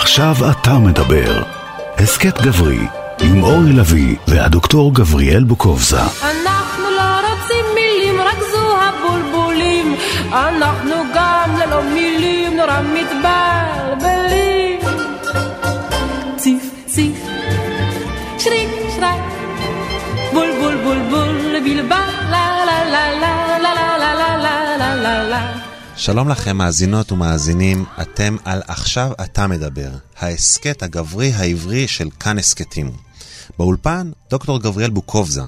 עכשיו 0.00 0.34
אתה 0.50 0.78
מדבר. 0.78 1.42
הסכת 1.98 2.40
גברי, 2.40 2.86
עם 3.20 3.42
אורי 3.42 3.72
לביא 3.72 4.16
והדוקטור 4.28 4.94
גבריאל 4.94 5.44
בוקובזה. 5.44 6.00
אנחנו 6.00 6.90
לא 6.96 7.28
רוצים 7.28 7.64
מילים, 7.74 8.20
רק 8.20 8.38
זו 8.52 8.76
הבולבולים. 8.80 9.94
אנחנו 10.32 10.94
גם 11.14 11.56
ללא 11.58 11.82
מילים 11.82 12.56
נורא 12.56 12.80
מתבלבלים. 12.80 14.80
ציף 16.36 16.70
ציף, 16.86 17.26
שריק 18.38 18.68
שרק, 18.96 19.20
בול 20.32 20.48
בול 20.60 20.76
בול 20.84 20.98
בול, 21.10 21.60
בלבל, 21.64 21.96
לה 22.30 22.64
לה 22.66 22.84
לה 22.84 22.84
לה 22.84 23.58
לה 23.58 23.58
לה 23.58 23.98
לה 23.98 24.14
לה 24.14 24.36
לה 24.36 24.76
לה 24.76 24.94
לה 24.94 25.24
לה 25.24 25.59
שלום 26.00 26.28
לכם 26.28 26.56
מאזינות 26.56 27.12
ומאזינים, 27.12 27.84
אתם 28.02 28.36
על 28.44 28.62
עכשיו 28.68 29.12
אתה 29.24 29.46
מדבר, 29.46 29.90
ההסכת 30.18 30.82
הגברי 30.82 31.32
העברי 31.32 31.88
של 31.88 32.08
כאן 32.20 32.38
הסכתים. 32.38 32.90
באולפן, 33.58 34.10
דוקטור 34.30 34.60
גבריאל 34.60 34.90
בוקובזה, 34.90 35.42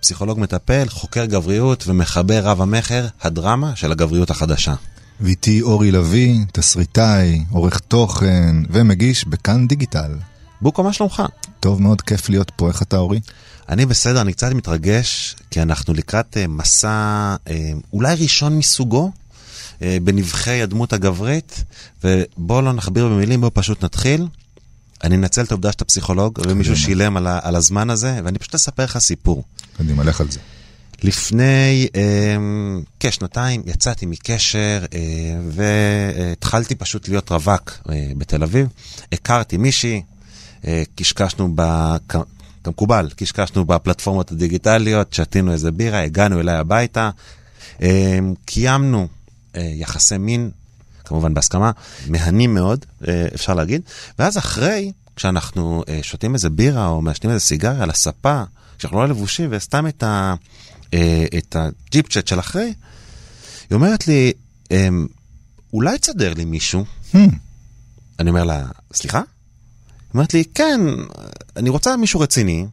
פסיכולוג 0.00 0.40
מטפל, 0.40 0.88
חוקר 0.88 1.24
גבריות 1.24 1.84
ומחבר 1.86 2.44
רב 2.44 2.62
המכר, 2.62 3.06
הדרמה 3.22 3.76
של 3.76 3.92
הגבריות 3.92 4.30
החדשה. 4.30 4.74
ואיתי 5.20 5.62
אורי 5.62 5.90
לביא, 5.90 6.40
תסריטאי, 6.52 7.44
עורך 7.50 7.78
תוכן 7.78 8.56
ומגיש 8.70 9.24
בכאן 9.24 9.68
דיגיטל. 9.68 10.16
בוקו, 10.60 10.82
מה 10.82 10.92
שלומך? 10.92 11.22
טוב 11.60 11.82
מאוד, 11.82 12.00
כיף 12.00 12.28
להיות 12.28 12.52
פה. 12.56 12.68
איך 12.68 12.82
אתה 12.82 12.96
אורי? 12.96 13.20
אני 13.68 13.86
בסדר, 13.86 14.20
אני 14.20 14.32
קצת 14.32 14.52
מתרגש, 14.52 15.36
כי 15.50 15.62
אנחנו 15.62 15.94
לקראת 15.94 16.36
uh, 16.36 16.48
מסע 16.48 17.36
uh, 17.44 17.50
אולי 17.92 18.14
ראשון 18.14 18.58
מסוגו 18.58 19.12
בנבחי 19.80 20.62
הדמות 20.62 20.92
הגברית, 20.92 21.64
ובואו 22.04 22.62
לא 22.62 22.72
נכביר 22.72 23.08
במילים, 23.08 23.40
בואו 23.40 23.54
פשוט 23.54 23.84
נתחיל. 23.84 24.26
אני 25.04 25.16
אנצל 25.16 25.42
את 25.42 25.50
העובדה 25.50 25.72
שאתה 25.72 25.84
פסיכולוג, 25.84 26.38
ומישהו 26.46 26.76
שילם 26.76 27.16
על, 27.16 27.26
ה- 27.26 27.38
על 27.42 27.56
הזמן 27.56 27.90
הזה, 27.90 28.20
ואני 28.24 28.38
פשוט 28.38 28.54
אספר 28.54 28.84
לך 28.84 28.98
סיפור. 28.98 29.44
קדימה, 29.76 30.04
לך 30.04 30.20
על 30.20 30.30
זה. 30.30 30.38
לפני 31.02 31.88
אה, 31.96 32.36
כשנתיים 33.00 33.62
יצאתי 33.66 34.06
מקשר 34.06 34.84
אה, 34.94 34.98
והתחלתי 35.48 36.74
פשוט 36.74 37.08
להיות 37.08 37.32
רווק 37.32 37.72
אה, 37.90 38.10
בתל 38.16 38.42
אביב. 38.42 38.66
הכרתי 39.12 39.56
מישהי, 39.56 40.02
אה, 40.66 40.82
קשקשנו 40.94 41.52
ב... 41.54 41.62
כמקובל, 42.64 43.08
קשקשנו 43.16 43.64
בפלטפורמות 43.64 44.32
הדיגיטליות, 44.32 45.12
שתינו 45.14 45.52
איזה 45.52 45.70
בירה, 45.72 46.00
הגענו 46.02 46.40
אליי 46.40 46.56
הביתה, 46.56 47.10
אה, 47.82 48.18
קיימנו 48.44 49.00
אה, 49.02 49.06
יחסי 49.54 50.18
מין, 50.18 50.50
כמובן 51.04 51.34
בהסכמה, 51.34 51.70
מהנים 52.08 52.54
מאוד, 52.54 52.86
אה, 53.08 53.26
אפשר 53.34 53.54
להגיד, 53.54 53.82
ואז 54.18 54.38
אחרי, 54.38 54.92
כשאנחנו 55.16 55.82
אה, 55.88 55.98
שותים 56.02 56.34
איזה 56.34 56.50
בירה 56.50 56.88
או 56.88 57.02
מעשנים 57.02 57.32
איזה 57.32 57.44
סיגריה 57.44 57.82
על 57.82 57.90
הספה, 57.90 58.42
כשאנחנו 58.78 58.98
לא 58.98 59.08
לבושים, 59.08 59.48
וסתם 59.52 59.86
את, 59.86 60.02
ה, 60.02 60.34
אה, 60.94 61.26
את 61.38 61.56
הג'יפ 61.56 62.08
צ'אט 62.08 62.26
של 62.26 62.40
אחרי, 62.40 62.74
היא 63.70 63.76
אומרת 63.76 64.08
לי, 64.08 64.32
אמ, 64.70 65.06
אולי 65.72 65.98
תסדר 65.98 66.34
לי 66.34 66.44
מישהו? 66.44 66.84
Hmm, 67.12 67.18
אני 68.18 68.30
אומר 68.30 68.44
לה, 68.44 68.66
סליחה? 68.92 69.18
היא 69.18 70.14
אומרת 70.14 70.34
לי, 70.34 70.44
כן, 70.54 70.80
אני 71.56 71.68
רוצה 71.70 71.96
מישהו 71.96 72.20
רציני, 72.20 72.66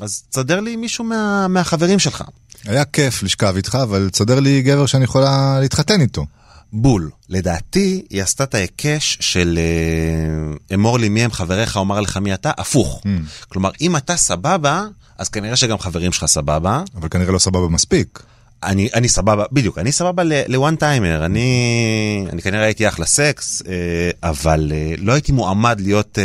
אז 0.00 0.22
תסדר 0.30 0.60
לי 0.60 0.76
מישהו 0.76 1.04
מה, 1.04 1.48
מהחברים 1.48 1.98
שלך. 1.98 2.24
היה 2.64 2.84
כיף 2.84 3.22
לשכב 3.22 3.56
איתך, 3.56 3.78
אבל 3.82 4.08
תסדר 4.12 4.40
לי 4.40 4.62
גבר 4.62 4.86
שאני 4.86 5.04
יכולה 5.04 5.58
להתחתן 5.60 6.00
איתו. 6.00 6.26
בול. 6.72 7.10
לדעתי, 7.28 8.02
היא 8.10 8.22
עשתה 8.22 8.44
את 8.44 8.54
ההיקש 8.54 9.18
של 9.20 9.58
אה, 9.58 10.74
אמור 10.74 10.98
לי 10.98 11.08
מי 11.08 11.24
הם 11.24 11.30
חבריך, 11.30 11.76
אומר 11.76 12.00
לך 12.00 12.16
מי 12.16 12.34
אתה, 12.34 12.50
הפוך. 12.58 13.02
Hmm, 13.04 13.48
כלומר, 13.48 13.70
אם 13.80 13.96
אתה 13.96 14.16
סבבה, 14.16 14.86
אז 15.18 15.28
כנראה 15.28 15.56
שגם 15.56 15.78
חברים 15.78 16.12
שלך 16.12 16.26
סבבה. 16.26 16.82
אבל 16.96 17.08
כנראה 17.08 17.32
לא 17.32 17.38
סבבה 17.38 17.68
מספיק. 17.68 18.22
אני, 18.62 18.88
אני 18.94 19.08
סבבה, 19.08 19.44
בדיוק, 19.52 19.78
אני 19.78 19.92
סבבה 19.92 20.22
לוואן 20.48 20.76
טיימר, 20.76 21.24
אני, 21.24 22.26
אני 22.32 22.42
כנראה 22.42 22.64
הייתי 22.64 22.88
אחלה 22.88 23.06
סקס, 23.06 23.62
אה, 23.68 24.28
אבל 24.30 24.72
אה, 24.74 24.94
לא 24.98 25.12
הייתי 25.12 25.32
מועמד 25.32 25.80
להיות 25.80 26.18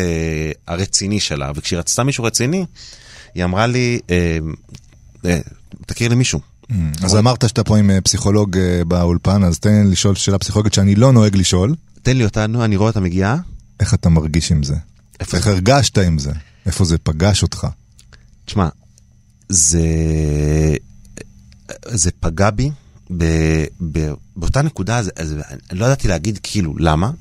הרציני 0.68 1.20
שלה, 1.20 1.52
וכשהיא 1.56 1.80
רצתה 1.80 2.04
מישהו 2.04 2.24
רציני, 2.24 2.66
היא 3.36 3.44
אמרה 3.44 3.68
לי, 3.68 4.00
תכיר 5.86 6.10
לי 6.10 6.16
מישהו. 6.16 6.40
Hmm, 6.72 6.74
אז 7.04 7.16
אמרת 7.16 7.50
שאתה 7.50 7.64
פה 7.64 7.78
עם 7.78 7.90
אה, 7.90 8.02
פסיכולוג 8.02 8.58
אה, 8.58 8.82
באולפן, 8.88 9.44
אז 9.44 9.60
תן 9.60 9.84
לי 9.86 9.92
לשאול 9.92 10.16
שאלה 10.16 10.40
פסיכולוגית 10.40 10.74
שאני 10.74 10.96
לא 10.96 11.12
נוהג 11.12 11.36
לשאול. 11.36 11.76
תן 12.02 12.18
לי 12.18 12.26
אותנו, 12.26 12.66
אני 12.66 12.76
רואה 12.76 12.90
אותה 12.90 13.00
מגיעה. 13.00 13.38
איך 13.80 13.94
אתה 13.94 14.10
מרגיש 14.10 14.52
עם 14.52 14.64
זה? 14.64 14.76
איך? 15.20 15.48
הרגשת 15.48 15.98
עם 15.98 16.20
זה? 16.20 16.32
איפה 16.66 16.86
זה 16.86 16.98
פגש 16.98 17.44
אותך? 17.44 17.68
תשמע, 18.46 18.68
זה, 19.50 19.82
זה 21.88 22.12
פגע 22.20 22.50
בי 22.50 22.72
ב, 23.18 23.24
ב, 23.92 24.14
באותה 24.36 24.62
נקודה, 24.62 25.04
זה, 25.04 25.12
אני 25.72 25.80
לא 25.80 25.86
ידעתי 25.86 26.08
להגיד 26.08 26.40
כאילו, 26.44 26.74
למה? 26.78 27.12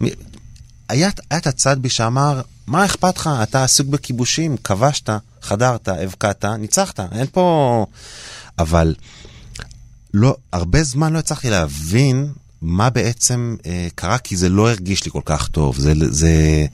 היה, 0.88 1.10
היה 1.30 1.38
את 1.38 1.46
הצד 1.46 1.82
בי 1.82 1.88
שאמר, 1.88 2.40
מה 2.66 2.84
אכפת 2.84 3.16
לך? 3.16 3.30
אתה 3.42 3.64
עסוק 3.64 3.86
בכיבושים, 3.86 4.56
כבשת, 4.56 5.10
חדרת, 5.42 5.88
הבקעת, 5.88 6.44
ניצחת, 6.44 7.00
אין 7.00 7.26
פה... 7.32 7.86
אבל 8.58 8.94
לא, 10.14 10.36
הרבה 10.52 10.82
זמן 10.82 11.12
לא 11.12 11.18
הצלחתי 11.18 11.50
להבין 11.50 12.32
מה 12.62 12.90
בעצם 12.90 13.56
אה, 13.66 13.88
קרה, 13.94 14.18
כי 14.18 14.36
זה 14.36 14.48
לא 14.48 14.70
הרגיש 14.70 15.04
לי 15.04 15.10
כל 15.10 15.20
כך 15.24 15.48
טוב. 15.48 15.78
זה, 15.78 15.92
זה... 16.10 16.66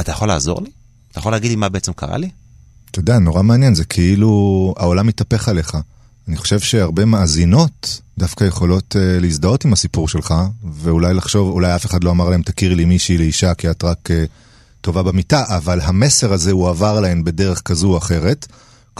אתה 0.00 0.12
יכול 0.12 0.28
לעזור 0.28 0.62
לי? 0.62 0.70
אתה 1.10 1.18
יכול 1.18 1.32
להגיד 1.32 1.50
לי 1.50 1.56
מה 1.56 1.68
בעצם 1.68 1.92
קרה 1.92 2.16
לי? 2.16 2.30
אתה 2.90 2.98
יודע, 2.98 3.18
נורא 3.18 3.42
מעניין, 3.42 3.74
זה 3.74 3.84
כאילו 3.84 4.74
העולם 4.76 5.06
מתהפך 5.06 5.48
עליך. 5.48 5.78
אני 6.28 6.36
חושב 6.36 6.60
שהרבה 6.60 7.04
מאזינות 7.04 8.00
דווקא 8.18 8.44
יכולות 8.44 8.96
uh, 8.96 9.22
להזדהות 9.22 9.64
עם 9.64 9.72
הסיפור 9.72 10.08
שלך, 10.08 10.34
ואולי 10.74 11.14
לחשוב, 11.14 11.50
אולי 11.50 11.74
אף 11.74 11.86
אחד 11.86 12.04
לא 12.04 12.10
אמר 12.10 12.28
להם, 12.28 12.42
תכירי 12.42 12.74
לי 12.74 12.84
מישהי 12.84 13.18
לאישה, 13.18 13.54
כי 13.54 13.70
את 13.70 13.84
רק 13.84 14.10
uh, 14.10 14.14
טובה 14.80 15.02
במיטה, 15.02 15.44
אבל 15.48 15.80
המסר 15.80 16.32
הזה 16.32 16.52
הוא 16.52 16.68
עבר 16.68 17.00
להן 17.00 17.24
בדרך 17.24 17.62
כזו 17.64 17.92
או 17.92 17.98
אחרת. 17.98 18.46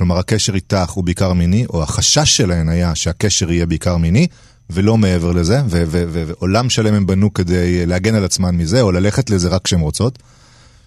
כלומר, 0.00 0.19
הקשר 0.19 0.55
איתך 0.55 0.91
הוא 0.91 1.05
בעיקר 1.05 1.33
מיני, 1.33 1.66
או 1.66 1.83
החשש 1.83 2.37
שלהן 2.37 2.69
היה 2.69 2.94
שהקשר 2.94 3.53
יהיה 3.53 3.66
בעיקר 3.66 3.97
מיני, 3.97 4.27
ולא 4.71 4.97
מעבר 4.97 5.33
לזה, 5.33 5.62
ועולם 5.69 6.71
שלם 6.71 6.94
הם 6.94 7.06
בנו 7.06 7.34
כדי 7.34 7.87
להגן 7.87 8.15
על 8.15 8.25
עצמן 8.25 8.56
מזה, 8.56 8.81
או 8.81 8.93
ללכת 8.93 9.31
לזה 9.31 9.49
רק 9.49 9.62
כשהן 9.65 9.81
רוצות. 9.81 10.19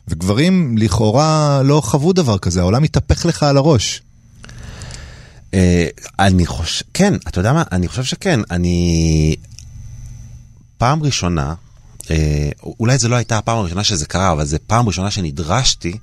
וגברים 0.08 0.78
לכאורה 0.78 1.62
לא 1.64 1.82
חוו 1.86 2.14
דבר 2.14 2.38
כזה, 2.38 2.62
העולם 2.62 2.84
מתהפך 2.84 3.26
לך 3.26 3.44
על 3.44 3.58
הראש. 3.58 4.02
אה, 5.54 5.88
אני 6.20 6.46
חושב, 6.46 6.86
כן, 6.94 7.14
אתה 7.28 7.40
יודע 7.40 7.54
מה? 7.54 7.64
אני 7.72 7.88
חושב 7.88 8.04
שכן. 8.04 8.40
אני... 8.52 9.36
פעם 10.78 11.04
ראשונה, 11.04 11.54
אה, 12.12 12.50
אולי 12.80 12.98
זו 12.98 13.10
לא 13.10 13.16
הייתה 13.16 13.38
הפעם 13.38 13.58
הראשונה 13.58 13.84
שזה 13.84 14.06
קרה, 14.06 14.32
אבל 14.32 14.46
זו 14.46 14.58
פעם 14.68 14.88
ראשונה 14.88 15.12
שנדרשתי 15.12 15.98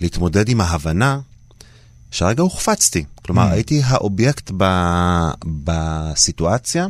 להתמודד 0.00 0.48
עם 0.48 0.60
ההבנה 0.60 1.18
שהרגע 2.14 2.42
הוחפצתי. 2.42 3.04
כלומר, 3.22 3.48
Mm. 3.48 3.52
הייתי 3.52 3.82
האובייקט 3.84 4.50
ב... 4.56 4.64
בסיטואציה, 5.64 6.86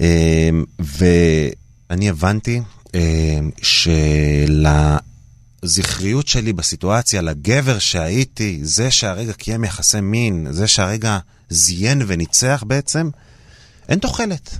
אה, 0.00 0.50
ואני 0.78 2.08
הבנתי 2.08 2.60
אה, 2.94 3.38
שלזכריות 5.62 6.28
שלי 6.28 6.52
בסיטואציה, 6.52 7.22
לגבר 7.22 7.78
שהייתי, 7.78 8.58
זה 8.62 8.90
שהרגע 8.90 9.32
קיים 9.32 9.64
יחסי 9.64 10.00
מין, 10.00 10.46
זה 10.50 10.66
שהרגע 10.66 11.18
זיין 11.50 12.02
וניצח 12.06 12.64
בעצם, 12.66 13.10
אין 13.88 13.98
תוחלת. 13.98 14.58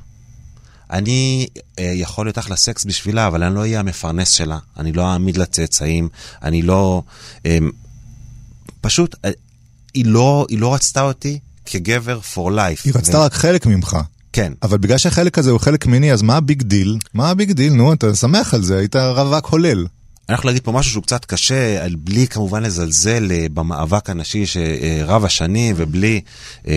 אני 0.91 1.47
אה, 1.79 1.93
יכול 1.95 2.27
להיות 2.27 2.39
אחלה 2.39 2.57
סקס 2.57 2.85
בשבילה, 2.85 3.27
אבל 3.27 3.43
אני 3.43 3.55
לא 3.55 3.61
אהיה 3.61 3.81
המפרנס 3.81 4.31
שלה, 4.31 4.59
אני 4.77 4.93
לא 4.93 5.13
אעמיד 5.13 5.37
לה 5.37 5.47
צאצאים, 5.47 6.09
אני 6.43 6.63
לא... 6.63 7.03
אה, 7.47 7.59
פשוט, 8.81 9.17
היא 9.99 10.07
לא, 10.07 10.47
היא 10.49 10.59
לא 10.59 10.75
רצתה 10.75 11.03
אותי 11.03 11.39
כגבר 11.67 12.21
for 12.35 12.51
life. 12.51 12.83
היא 12.85 12.93
רצתה 12.95 13.25
רק 13.25 13.35
חלק 13.35 13.67
ממך. 13.67 13.97
כן. 14.33 14.53
אבל 14.63 14.79
בגלל 14.79 14.99
שהחלק 14.99 15.39
הזה 15.39 15.51
הוא 15.51 15.61
חלק 15.61 15.87
מיני, 15.87 16.13
אז 16.13 16.23
מה 16.23 16.37
ה 16.37 16.43
big 16.43 16.63
deal? 16.63 16.99
מה 17.15 17.31
ה 17.31 17.36
big 17.36 17.53
deal? 17.53 17.73
נו, 17.73 17.93
אתה 17.93 18.15
שמח 18.15 18.55
על 18.55 18.63
זה, 18.63 18.79
היית 18.79 18.97
רווק 18.97 19.47
הולל. 19.47 19.87
אני 20.29 20.35
יכול 20.35 20.49
להגיד 20.49 20.63
פה 20.63 20.73
משהו 20.73 20.93
שהוא 20.93 21.03
קצת 21.03 21.25
קשה, 21.25 21.89
בלי 21.99 22.27
כמובן 22.27 22.63
לזלזל 22.63 23.29
אה, 23.31 23.47
במאבק 23.55 24.11
הנשי 24.11 24.45
שרב 24.47 25.25
השנים, 25.25 25.75
ובלי 25.79 26.21
אה, 26.69 26.75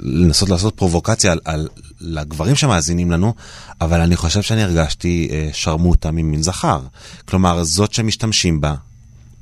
לנסות 0.00 0.48
לעשות 0.48 0.76
פרובוקציה 0.76 1.32
על, 1.32 1.38
על, 1.44 1.68
לגברים 2.00 2.56
שמאזינים 2.56 3.10
לנו, 3.10 3.34
אבל 3.80 4.00
אני 4.00 4.16
חושב 4.16 4.42
שאני 4.42 4.62
הרגשתי 4.62 5.28
אה, 5.30 5.48
שרמוטה 5.52 6.10
ממין 6.10 6.42
זכר. 6.42 6.80
כלומר, 7.24 7.64
זאת 7.64 7.94
שמשתמשים 7.94 8.60
בה, 8.60 8.74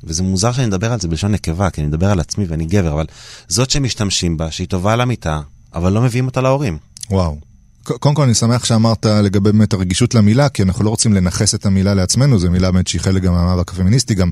וזה 0.05 0.23
מוזר 0.23 0.53
שאני 0.53 0.67
מדבר 0.67 0.93
על 0.93 1.01
זה 1.01 1.09
בלשון 1.09 1.33
נקבה, 1.33 1.71
כי 1.71 1.81
אני 1.81 1.89
מדבר 1.89 2.11
על 2.11 2.21
עצמי 2.21 2.45
ואני 2.49 2.67
גבר, 2.67 2.93
אבל 2.93 3.07
זאת 3.49 3.71
שמשתמשים 3.71 4.37
בה, 4.37 4.51
שהיא 4.51 4.69
טובה 4.69 4.93
על 4.93 5.01
המיטה, 5.01 5.41
אבל 5.75 5.93
לא 5.93 6.03
מביאים 6.03 6.27
אותה 6.27 6.41
להורים. 6.41 6.79
וואו. 7.11 7.39
קודם 7.83 8.15
כל 8.15 8.23
אני 8.23 8.35
שמח 8.35 8.65
שאמרת 8.65 9.07
לגבי 9.07 9.53
באמת 9.53 9.73
הרגישות 9.73 10.15
למילה, 10.15 10.49
כי 10.49 10.63
אנחנו 10.63 10.85
לא 10.85 10.91
רוצים 10.91 11.13
לנכס 11.13 11.55
את 11.55 11.67
המילה 11.67 11.95
לעצמנו, 11.95 12.39
זו 12.39 12.51
מילה 12.51 12.71
באמת 12.71 12.87
שהיא 12.87 13.01
חלק 13.01 13.23
גם 13.23 13.33
מהמאבק 13.33 13.73
הפמיניסטי, 13.73 14.15
גם 14.15 14.31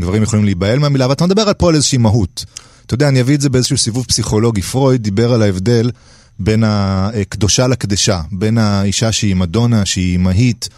גברים 0.00 0.22
יכולים 0.22 0.44
להיבהל 0.44 0.78
מהמילה, 0.78 1.08
ואתה 1.08 1.26
מדבר 1.26 1.52
פה 1.58 1.68
על 1.68 1.74
איזושהי 1.74 1.98
מהות. 1.98 2.44
אתה 2.86 2.94
יודע, 2.94 3.08
אני 3.08 3.20
אביא 3.20 3.34
את 3.34 3.40
זה 3.40 3.50
באיזשהו 3.50 3.78
סיבוב 3.78 4.04
פסיכולוגי. 4.04 4.62
פרויד 4.62 5.02
דיבר 5.02 5.32
על 5.32 5.42
ההבדל 5.42 5.90
בין 6.38 6.64
הקדושה 6.66 7.66
לקדשה, 7.66 8.20
בין 8.32 8.58
האישה 8.58 9.12
שהיא 9.12 9.36
מדונה, 9.36 9.86
שהיא 9.86 10.16
אמהית, 10.16 10.68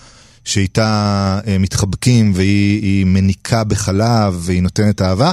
שאיתה 0.49 1.41
אה, 1.47 1.59
מתחבקים 1.59 2.33
והיא 2.35 3.07
מניקה 3.07 3.65
בחלב 3.65 4.41
והיא 4.41 4.63
נותנת 4.63 5.03
אהבה, 5.03 5.33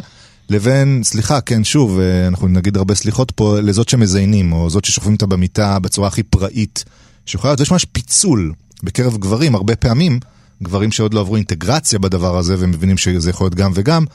לבין, 0.50 1.02
סליחה, 1.04 1.42
כן, 1.42 1.64
שוב, 1.64 2.00
אה, 2.00 2.28
אנחנו 2.28 2.48
נגיד 2.48 2.78
הרבה 2.78 2.96
סליחות 2.96 3.32
פה, 3.32 3.60
לזאת 3.60 3.90
שמזיינים, 3.90 4.54
או 4.54 4.70
זאת 4.70 4.86
ששוכבים 4.86 5.14
אותה 5.14 5.26
במיטה 5.26 5.80
בצורה 5.80 6.08
הכי 6.08 6.24
פראית 6.24 6.84
שיכולה 7.26 7.52
להיות. 7.52 7.60
יש 7.60 7.72
ממש 7.72 7.86
פיצול 7.86 8.54
בקרב 8.84 9.18
גברים, 9.18 9.56
הרבה 9.56 9.76
פעמים, 9.76 10.20
גברים 10.64 10.92
שעוד 10.92 11.14
לא 11.14 11.20
עברו 11.20 11.36
אינטגרציה 11.36 12.00
בדבר 12.00 12.38
הזה, 12.38 12.56
ומבינים 12.60 12.98
שזה 12.98 13.30
יכול 13.30 13.46
להיות 13.46 13.56
גם 13.56 13.72
וגם, 13.76 14.06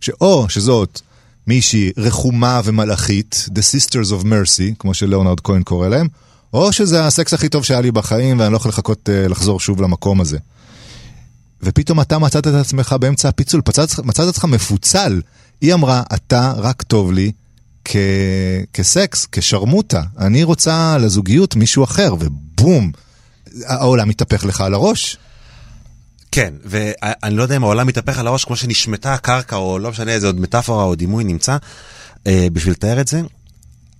שאו 0.00 0.48
שזאת 0.48 1.00
מישהי 1.46 1.92
רחומה 1.96 2.60
ומלאכית, 2.64 3.48
The 3.54 3.60
Sisters 3.60 4.20
of 4.20 4.24
Mercy, 4.24 4.74
כמו 4.78 4.94
שלאונרד 4.94 5.40
כהן 5.40 5.62
קורא 5.62 5.88
להם, 5.88 6.08
או 6.52 6.72
שזה 6.72 7.06
הסקס 7.06 7.34
הכי 7.34 7.48
טוב 7.48 7.64
שהיה 7.64 7.80
לי 7.80 7.90
בחיים 7.90 8.40
ואני 8.40 8.52
לא 8.52 8.56
יכול 8.56 8.68
לחכות 8.68 9.08
uh, 9.08 9.28
לחזור 9.28 9.60
שוב 9.60 9.82
למקום 9.82 10.20
הזה. 10.20 10.38
ופתאום 11.62 12.00
אתה 12.00 12.18
מצאת 12.18 12.46
את 12.46 12.54
עצמך 12.54 12.96
באמצע 13.00 13.28
הפיצול, 13.28 13.62
מצאת, 13.68 13.98
מצאת 13.98 14.28
את 14.28 14.34
עצמך 14.34 14.44
מפוצל. 14.44 15.20
היא 15.60 15.74
אמרה, 15.74 16.02
אתה 16.14 16.52
רק 16.56 16.82
טוב 16.82 17.12
לי 17.12 17.32
כ... 17.84 17.96
כסקס, 18.72 19.26
כשרמוטה. 19.32 20.02
אני 20.18 20.44
רוצה 20.44 20.98
לזוגיות 20.98 21.56
מישהו 21.56 21.84
אחר, 21.84 22.14
ובום, 22.18 22.92
העולם 23.64 24.08
מתהפך 24.08 24.44
לך 24.44 24.60
על 24.60 24.74
הראש. 24.74 25.16
כן, 26.32 26.54
ואני 26.64 27.36
לא 27.36 27.42
יודע 27.42 27.56
אם 27.56 27.64
העולם 27.64 27.86
מתהפך 27.86 28.18
על 28.18 28.26
הראש 28.26 28.44
כמו 28.44 28.56
שנשמטה 28.56 29.14
הקרקע, 29.14 29.56
או 29.56 29.78
לא 29.78 29.90
משנה 29.90 30.12
איזה 30.12 30.26
עוד 30.26 30.40
מטאפורה 30.40 30.84
או 30.84 30.94
דימוי 30.94 31.24
נמצא, 31.24 31.56
אה, 32.26 32.46
בשביל 32.52 32.72
לתאר 32.72 33.00
את 33.00 33.08
זה. 33.08 33.20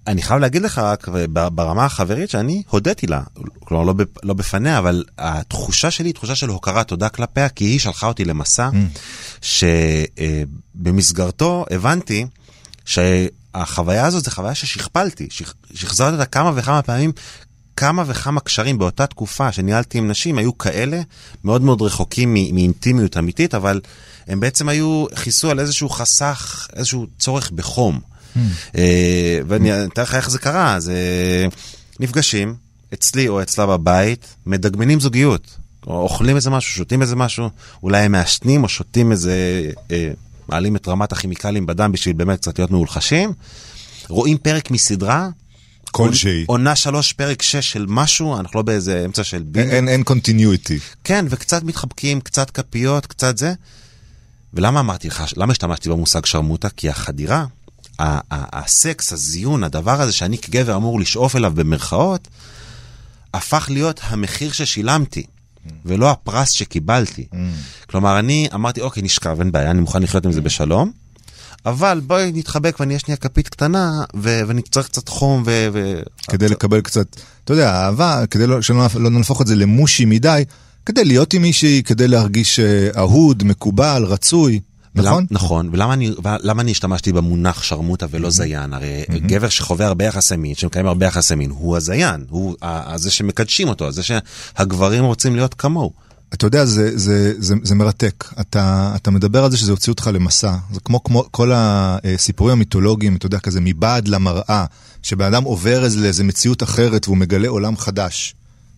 אני 0.07 0.23
חייב 0.23 0.41
להגיד 0.41 0.63
לך 0.63 0.79
רק 0.79 1.09
ברמה 1.29 1.85
החברית 1.85 2.31
שאני 2.31 2.63
הודיתי 2.69 3.07
לה, 3.07 3.23
כלומר 3.61 3.85
לא, 3.85 3.95
לא 4.23 4.35
בפניה, 4.35 4.79
אבל 4.79 5.05
התחושה 5.19 5.91
שלי 5.91 6.09
היא 6.09 6.15
תחושה 6.15 6.35
של 6.35 6.49
הוקרה 6.49 6.85
תודה 6.85 7.09
כלפיה, 7.09 7.49
כי 7.49 7.65
היא 7.65 7.79
שלחה 7.79 8.07
אותי 8.07 8.25
למסע 8.25 8.71
mm. 8.73 8.77
שבמסגרתו 10.75 11.65
הבנתי 11.71 12.27
שהחוויה 12.85 14.07
הזאת 14.07 14.25
זה 14.25 14.31
חוויה 14.31 14.55
ששכפלתי, 14.55 15.29
שחזרתי 15.75 16.13
אותה 16.13 16.25
כמה 16.25 16.53
וכמה 16.55 16.83
פעמים, 16.83 17.13
כמה 17.77 18.05
וכמה 18.07 18.41
קשרים 18.41 18.79
באותה 18.79 19.07
תקופה 19.07 19.53
שניהלתי 19.53 19.99
עם 19.99 20.09
נשים 20.09 20.39
היו 20.39 20.59
כאלה 20.59 21.01
מאוד 21.45 21.63
מאוד 21.63 21.83
רחוקים 21.83 22.35
מאינטימיות 22.35 23.17
אמיתית, 23.17 23.55
אבל 23.55 23.81
הם 24.27 24.41
בעצם 24.41 24.69
היו, 24.69 25.05
כיסו 25.23 25.51
על 25.51 25.61
איזשהו 25.61 25.89
חסך, 25.89 26.69
איזשהו 26.77 27.07
צורך 27.19 27.51
בחום. 27.51 28.01
אה, 28.77 29.41
ואני 29.49 29.85
אתאר 29.85 30.03
לך 30.03 30.15
איך 30.15 30.31
זה 30.31 30.39
קרה, 30.39 30.81
זה 30.81 30.97
נפגשים 32.01 32.55
אצלי 32.95 33.29
או 33.29 33.43
אצלה 33.43 33.67
בבית, 33.67 34.27
מדגמנים 34.47 35.01
זוגיות. 35.01 35.57
או 35.87 36.01
אוכלים 36.01 36.37
איזה 36.37 36.51
משהו, 36.51 36.73
שותים 36.73 37.03
איזה 37.03 37.17
משהו, 37.17 37.51
אולי 37.83 38.03
הם 38.03 38.13
מעשנים 38.13 38.63
או 38.63 38.69
שותים 38.69 39.13
איזה, 39.13 39.71
אה, 39.91 40.11
מעלים 40.49 40.77
את 40.77 40.89
רמת 40.89 41.13
הכימיקלים 41.13 41.67
בדם 41.67 41.93
בשביל 41.93 42.17
באמת 42.17 42.39
קצת 42.39 42.59
להיות 42.59 42.71
מאולחשים. 42.71 43.33
רואים 44.09 44.39
פרק 44.39 44.71
מסדרה. 44.71 45.29
כלשהי. 45.91 46.45
עונה 46.47 46.77
שלוש, 46.77 47.13
פרק 47.13 47.43
שש 47.43 47.73
של 47.73 47.87
משהו, 47.89 48.39
אנחנו 48.39 48.59
לא 48.59 48.63
באיזה 48.63 49.05
אמצע 49.05 49.25
של 49.25 49.43
בין. 49.43 49.71
אין, 49.71 49.89
אין 49.89 50.03
continuity. 50.03 50.79
כן, 51.05 51.27
וקצת 51.31 51.63
מתחבקים, 51.63 52.21
קצת 52.21 52.51
כפיות, 52.51 53.07
קצת 53.07 53.39
זה. 53.39 53.55
ולמה 54.55 54.81
אמרתי 54.81 55.09
לך, 55.09 55.25
למה 55.37 55.53
השתמשתי 55.53 55.89
במושג 55.89 56.25
שרמוטה? 56.25 56.69
כי 56.69 56.91
החדירה 56.91 57.45
הסקס, 57.99 59.13
הזיון, 59.13 59.65
הדבר 59.65 60.01
הזה 60.01 60.13
שאני 60.13 60.39
כגבר 60.39 60.77
אמור 60.77 61.01
לשאוף 61.01 61.37
אליו 61.37 61.53
במרכאות, 61.55 62.29
הפך 63.35 63.67
להיות 63.71 64.01
המחיר 64.05 64.53
ששילמתי. 64.53 65.27
ולא 65.85 66.11
הפרס 66.11 66.51
שקיבלתי. 66.51 67.27
Mm. 67.33 67.37
כלומר, 67.87 68.19
אני 68.19 68.49
אמרתי, 68.55 68.81
אוקיי, 68.81 69.03
נשכב, 69.03 69.37
אין 69.39 69.53
בעיה, 69.53 69.71
אני 69.71 69.81
מוכן 69.81 70.03
לחיות 70.03 70.27
עם 70.27 70.33
זה 70.33 70.41
בשלום, 70.41 70.93
אבל 71.67 72.01
בואי 72.07 72.33
נתחבק 72.35 72.77
ואני 72.81 72.91
אהיה 72.91 72.99
שנייה 72.99 73.17
כפית 73.17 73.49
קטנה, 73.49 74.05
ו- 74.17 74.41
ואני 74.47 74.63
צריך 74.63 74.87
קצת 74.87 75.09
חום 75.09 75.43
ו... 75.47 75.69
ו- 75.73 76.01
כדי 76.31 76.49
לקבל 76.49 76.81
קצת, 76.81 77.07
אתה 77.45 77.53
יודע, 77.53 77.71
אהבה, 77.71 78.27
כדי 78.31 78.47
לא, 78.47 78.63
שלא 78.63 78.87
לא 78.95 79.11
נהפוך 79.11 79.43
את 79.43 79.47
זה 79.47 79.57
למושי 79.57 80.05
מדי, 80.05 80.45
כדי 80.87 81.05
להיות 81.05 81.35
עם 81.35 81.43
מישהי, 81.43 81.83
כדי 81.85 82.09
להרגיש 82.09 82.61
אה, 82.61 82.89
אהוד, 82.97 83.45
מקובל, 83.45 84.05
רצוי. 84.05 84.61
נכון? 84.97 85.27
נכון, 85.31 85.69
ולמה 85.73 85.93
אני, 85.93 86.11
ולמה 86.23 86.63
אני 86.63 86.71
השתמשתי 86.71 87.13
במונח 87.13 87.63
שרמוטה 87.63 88.07
ולא 88.11 88.31
זיין? 88.31 88.73
הרי 88.73 89.05
גבר 89.09 89.49
שחווה 89.49 89.87
הרבה 89.87 90.05
יחסי 90.05 90.37
מין, 90.37 90.55
שמקיים 90.55 90.87
הרבה 90.87 91.07
יחסי 91.07 91.35
מין, 91.35 91.51
הוא 91.51 91.77
הזיין, 91.77 92.25
הוא 92.29 92.57
זה 92.97 93.11
שמקדשים 93.11 93.69
אותו, 93.69 93.93
זה 93.93 94.03
שהגברים 94.03 95.05
רוצים 95.05 95.37
להיות 95.37 95.55
כמוהו. 95.55 96.07
אתה 96.35 96.47
יודע, 96.47 96.65
זה, 96.65 96.99
זה, 96.99 97.33
זה, 97.39 97.55
זה 97.63 97.75
מרתק. 97.75 98.25
אתה, 98.41 98.93
אתה 98.97 99.11
מדבר 99.11 99.45
על 99.45 99.51
זה 99.51 99.57
שזה 99.57 99.71
הוציא 99.71 99.93
אותך 99.93 100.11
למסע. 100.13 100.55
זה 100.73 100.81
כמו, 100.81 101.05
כמו 101.05 101.25
כל 101.31 101.53
הסיפורים 101.55 102.53
המיתולוגיים, 102.53 103.17
אתה 103.17 103.27
יודע, 103.27 103.39
כזה 103.39 103.61
מבעד 103.61 104.09
למראה, 104.09 104.65
שבן 105.03 105.25
אדם 105.25 105.45
עובר 105.45 105.85
לאיזה 105.97 106.25
מציאות 106.25 106.63
אחרת 106.63 107.09
והוא 107.09 107.17
מגלה 107.17 107.49
עולם 107.49 107.77
חדש. 107.77 108.35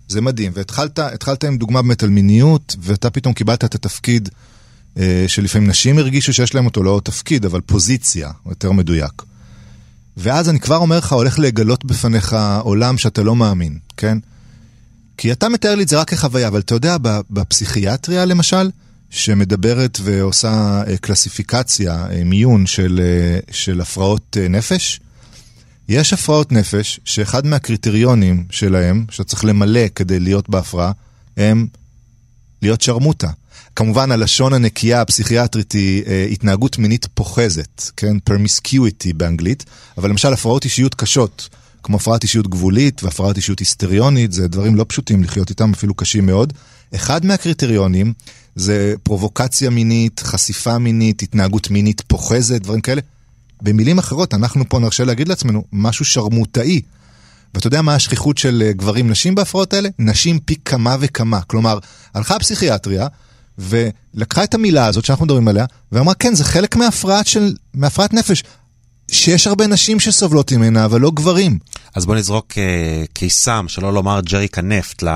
זה 0.09 0.21
מדהים. 0.21 0.53
והתחלת 0.55 1.45
עם 1.45 1.59
דוגמה 1.59 1.83
באמת 1.83 2.03
על 2.03 2.09
מיניות, 2.09 2.77
ואתה 2.81 3.11
פתאום 3.11 3.35
קיבלת 3.35 3.65
את 3.65 3.75
התפקיד 3.75 4.29
שלפעמים 5.27 5.69
נשים 5.69 5.99
הרגישו 5.99 6.33
שיש 6.33 6.55
להם 6.55 6.67
אותו 6.67 6.83
לא 6.83 7.01
תפקיד, 7.05 7.45
אבל 7.45 7.61
פוזיציה, 7.61 8.31
יותר 8.47 8.73
מדויק. 8.73 9.23
ואז 10.17 10.49
אני 10.49 10.61
כבר 10.61 10.77
אומר 10.77 10.99
לך, 10.99 11.13
הולך 11.13 11.39
לגלות 11.39 11.85
בפניך 11.85 12.37
עולם 12.61 12.99
שאתה 12.99 13.23
לא 13.23 13.37
מאמין, 13.37 13.79
כן? 13.97 14.19
כי 15.17 15.33
אתה 15.33 15.49
מתאר 15.49 15.75
לי 15.75 15.83
את 15.83 15.89
זה 15.89 16.01
רק 16.01 16.11
כחוויה, 16.11 16.49
אבל 16.49 16.61
אתה 16.61 16.75
יודע, 16.75 16.97
בפסיכיאטריה 17.31 18.25
למשל, 18.25 18.71
שמדברת 19.11 19.99
ועושה 20.03 20.83
אה, 20.87 20.97
קלסיפיקציה, 20.97 22.07
אה, 22.11 22.25
מיון 22.25 22.67
של, 22.67 23.01
של 23.51 23.81
הפרעות 23.81 24.37
נפש, 24.51 25.01
יש 25.89 26.13
הפרעות 26.13 26.53
נפש 26.53 27.01
שאחד 27.05 27.47
מהקריטריונים 27.47 28.45
שלהם, 28.51 29.05
שאתה 29.11 29.25
צריך 29.25 29.45
למלא 29.45 29.89
כדי 29.95 30.21
להיות 30.21 30.49
בהפרעה, 30.49 30.93
הם 31.37 31.67
להיות 32.63 32.81
שרמוטה. 32.81 33.31
כמובן 33.77 34.13
הלשון 34.13 34.53
הנקייה 34.53 35.01
הפסיכיאטרית 35.01 35.73
היא 35.73 36.03
אה, 36.07 36.27
התנהגות 36.31 36.79
מינית 36.79 37.07
פוחזת, 37.15 37.83
כן? 37.97 38.19
פרמיסקיויטי 38.19 39.13
באנגלית, 39.13 39.65
אבל 39.99 40.11
למשל 40.11 40.33
הפרעות 40.33 40.65
אישיות 40.65 40.95
קשות, 40.95 41.49
כמו 41.83 41.97
הפרעת 41.97 42.23
אישיות 42.23 42.49
גבולית 42.49 43.03
והפרעת 43.03 43.37
אישיות 43.37 43.59
היסטריונית, 43.59 44.33
זה 44.33 44.49
דברים 44.49 44.75
לא 44.75 44.85
פשוטים 44.89 45.25
לחיות 45.25 45.51
איתם, 45.51 45.73
אפילו 45.75 45.95
קשים 45.95 46.27
מאוד. 46.27 46.53
אחד 46.95 47.27
מהקריטריונים 47.27 48.13
זה 48.55 48.95
פרובוקציה 49.03 49.71
מינית, 49.71 50.21
חשיפה 50.21 50.79
מינית, 50.79 51.23
התנהגות 51.23 51.71
מינית 51.71 52.01
פוחזת, 52.01 52.63
דברים 52.63 52.81
כאלה. 52.81 53.01
במילים 53.63 53.99
אחרות, 53.99 54.35
אנחנו 54.35 54.69
פה 54.69 54.79
נרשה 54.79 55.05
להגיד 55.05 55.29
לעצמנו 55.29 55.65
משהו 55.73 56.05
שרמוטאי. 56.05 56.81
ואתה 57.55 57.67
יודע 57.67 57.83
מה 57.83 57.95
השכיחות 57.95 58.39
של 58.39 58.63
אה, 58.67 58.73
גברים 58.73 59.11
נשים 59.11 59.35
בהפרעות 59.35 59.73
האלה? 59.73 59.89
נשים 59.99 60.39
פי 60.39 60.55
כמה 60.65 60.97
וכמה. 61.01 61.41
כלומר, 61.41 61.79
הלכה 62.15 62.37
הפסיכיאטריה, 62.37 63.07
ולקחה 63.59 64.45
את 64.45 64.55
המילה 64.55 64.87
הזאת 64.87 65.05
שאנחנו 65.05 65.25
מדברים 65.25 65.49
עליה, 65.49 65.67
ואמרה, 65.93 66.15
כן, 66.15 66.35
זה 66.35 66.45
חלק 66.45 66.77
מהפרעת, 66.77 67.27
של, 67.27 67.55
מהפרעת 67.75 68.15
נפש. 68.15 68.43
שיש 69.11 69.47
הרבה 69.47 69.67
נשים 69.67 70.01
שסובלות 70.01 70.53
ממנה, 70.53 70.85
אבל 70.85 71.01
לא 71.01 71.11
גברים. 71.11 71.59
אז 71.95 72.07
בוא 72.07 72.15
נזרוק 72.15 72.53
uh, 72.53 72.57
קיסם, 73.13 73.65
שלא 73.69 73.93
לומר 73.93 74.21
ג'ריק 74.21 74.59
הנפט, 74.59 75.03
uh, 75.03 75.07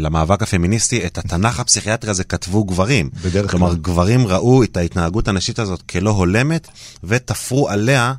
למאבק 0.00 0.42
הפמיניסטי, 0.42 1.06
את 1.06 1.18
התנ"ך 1.18 1.60
הפסיכיאטרי 1.60 2.10
הזה 2.10 2.24
כתבו 2.24 2.64
גברים. 2.64 3.10
בדרך 3.24 3.50
כלל. 3.50 3.50
כלומר, 3.50 3.74
גברים 3.74 4.26
ראו 4.26 4.62
את 4.62 4.76
ההתנהגות 4.76 5.28
הנשית 5.28 5.58
הזאת 5.58 5.82
כלא 5.82 6.10
הולמת, 6.10 6.68
ותפרו 7.04 7.68
עליה 7.68 8.14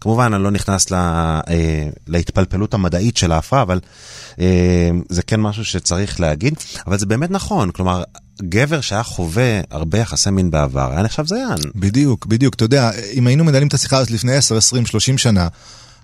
כמובן, 0.00 0.34
אני 0.34 0.42
לא 0.42 0.50
נכנס 0.50 0.90
לה, 0.90 1.40
אה, 1.48 1.88
להתפלפלות 2.06 2.74
המדעית 2.74 3.16
של 3.16 3.32
ההפרעה, 3.32 3.62
אבל 3.62 3.80
אה, 4.40 4.90
זה 5.08 5.22
כן 5.22 5.40
משהו 5.40 5.64
שצריך 5.64 6.20
להגיד, 6.20 6.54
אבל 6.86 6.98
זה 6.98 7.06
באמת 7.06 7.30
נכון, 7.30 7.70
כלומר, 7.70 8.02
גבר 8.42 8.80
שהיה 8.80 9.02
חווה 9.02 9.60
הרבה 9.70 9.98
יחסי 9.98 10.30
מין 10.30 10.50
בעבר, 10.50 10.90
היה 10.92 11.02
נחשב 11.02 11.26
זיין. 11.26 11.58
בדיוק, 11.74 12.26
בדיוק. 12.26 12.54
אתה 12.54 12.64
יודע, 12.64 12.90
אם 13.12 13.26
היינו 13.26 13.44
מנהלים 13.44 13.68
את 13.68 13.74
השיחה 13.74 13.96
הזאת 13.98 14.10
לפני 14.10 14.36
10, 14.36 14.56
20, 14.56 14.86
30 14.86 15.18
שנה, 15.18 15.48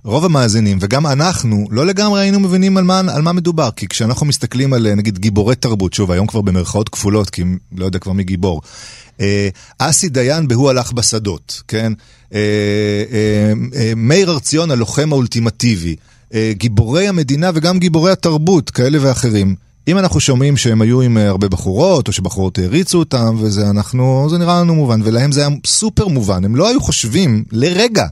רוב 0.05 0.25
המאזינים, 0.25 0.79
וגם 0.81 1.07
אנחנו, 1.07 1.67
לא 1.71 1.87
לגמרי 1.87 2.21
היינו 2.21 2.41
מבינים 2.41 2.77
על 2.77 2.85
מה, 2.85 2.99
על 2.99 3.23
מה 3.23 3.33
מדובר. 3.33 3.71
כי 3.77 3.89
כשאנחנו 3.89 4.27
מסתכלים 4.27 4.73
על, 4.73 4.95
נגיד, 4.95 5.19
גיבורי 5.19 5.57
תרבות, 5.57 5.93
שוב, 5.93 6.11
היום 6.11 6.27
כבר 6.27 6.41
במרכאות 6.41 6.89
כפולות, 6.89 7.31
כי 7.31 7.43
לא 7.77 7.85
יודע 7.85 7.99
כבר 7.99 8.13
מי 8.13 8.25
גיבור. 8.25 8.63
אה, 9.21 9.49
אסי 9.79 10.09
דיין 10.09 10.49
ב"הוא 10.49 10.71
הלך 10.71 10.93
בשדות", 10.93 11.63
כן? 11.69 11.93
אה, 12.35 12.39
אה, 13.75 13.93
מאיר 13.97 14.31
הר 14.31 14.39
ציון, 14.39 14.71
הלוחם 14.71 15.13
האולטימטיבי. 15.13 15.97
גיבורי 16.51 17.09
המדינה 17.09 17.51
וגם 17.55 17.79
גיבורי 17.79 18.13
התרבות, 18.13 18.71
כאלה 18.71 18.99
ואחרים. 19.01 19.55
אם 19.89 19.99
אנחנו 19.99 20.21
שומעים 20.21 20.57
שהם 20.57 20.83
היו 20.83 21.01
עם 21.01 21.19
אה, 21.19 21.29
הרבה 21.29 21.49
בחורות, 21.49 22.09
או 22.09 22.13
שבחורות 22.13 22.59
העריצו 22.59 22.99
אותם, 22.99 23.37
וזה 23.39 23.71
אנחנו, 23.71 24.27
זה 24.31 24.39
נראה 24.39 24.61
לנו 24.61 24.75
מובן, 24.75 25.01
ולהם 25.05 25.33
זה 25.33 25.41
היה 25.41 25.51
סופר 25.67 26.09
מובן. 26.09 26.45
הם 26.45 26.57
לא 26.57 26.69
היו 26.69 26.81
חושבים 26.81 27.45
לרגע 27.53 28.07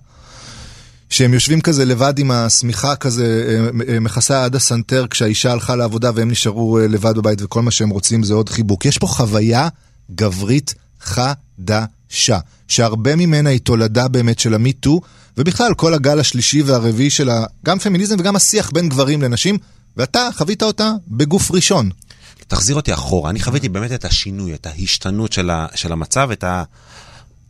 שהם 1.11 1.35
יושבים 1.35 1.61
כזה 1.61 1.85
לבד 1.85 2.19
עם 2.19 2.31
השמיכה 2.31 2.97
כזה, 2.97 3.45
אה, 3.49 3.95
אה, 3.95 4.01
מכסה 4.01 4.45
עד 4.45 4.57
הסנטר 4.57 5.07
כשהאישה 5.11 5.53
הלכה 5.53 5.77
לעבודה 5.77 6.11
והם 6.15 6.31
נשארו 6.31 6.79
לבד 6.79 7.17
בבית 7.17 7.43
וכל 7.43 7.63
מה 7.63 7.71
שהם 7.71 7.91
רוצים 7.91 8.23
זה 8.23 8.35
עוד 8.35 8.49
חיבוק. 8.49 8.85
יש 8.85 8.99
פה 8.99 9.07
חוויה 9.07 9.69
גברית 10.15 10.75
חדשה, 11.01 12.39
שהרבה 12.69 13.17
ממנה 13.17 13.51
היא 13.51 13.61
תולדה 13.61 14.09
באמת 14.09 14.39
של 14.39 14.55
המיטו, 14.55 15.01
ובכלל 15.39 15.75
כל 15.75 15.95
הגל 15.95 16.21
השלישי 16.21 16.63
והרביעי 16.63 17.11
של 17.11 17.31
גם 17.65 17.79
פמיניזם 17.79 18.17
וגם 18.19 18.37
השיח 18.37 18.71
בין 18.71 18.89
גברים 18.89 19.23
לנשים, 19.23 19.59
ואתה 19.99 20.29
חווית 20.37 20.63
אותה 20.63 20.93
בגוף 21.09 21.51
ראשון. 21.51 21.91
תחזיר 22.49 22.77
אותי 22.77 22.95
אחורה, 22.95 23.31
אני 23.31 23.41
חוויתי 23.41 23.69
באמת 23.69 23.93
את 23.93 24.05
השינוי, 24.05 24.55
את 24.55 24.67
ההשתנות 24.67 25.33
של, 25.33 25.51
ה, 25.51 25.67
של 25.75 25.93
המצב, 25.93 26.31
את 26.31 26.45
ה, 26.45 26.63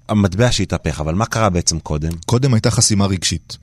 המטבע 0.08 0.52
שהתהפך, 0.52 1.00
אבל 1.00 1.14
מה 1.14 1.26
קרה 1.26 1.50
בעצם 1.50 1.78
קודם? 1.78 2.12
קודם 2.26 2.54
הייתה 2.54 2.70
חסימה 2.70 3.06
רגשית. 3.06 3.56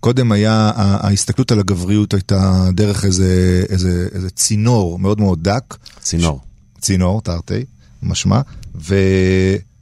קודם 0.00 0.32
היה, 0.32 0.72
ההסתכלות 0.76 1.52
על 1.52 1.60
הגבריות 1.60 2.14
הייתה 2.14 2.68
דרך 2.72 3.04
איזה, 3.04 3.64
איזה, 3.68 4.08
איזה 4.12 4.30
צינור 4.30 4.98
מאוד 4.98 5.20
מאוד 5.20 5.42
דק. 5.42 5.76
צינור. 6.00 6.40
צינור, 6.80 7.20
תרתי, 7.20 7.64
משמע, 8.02 8.40
ו... 8.74 8.94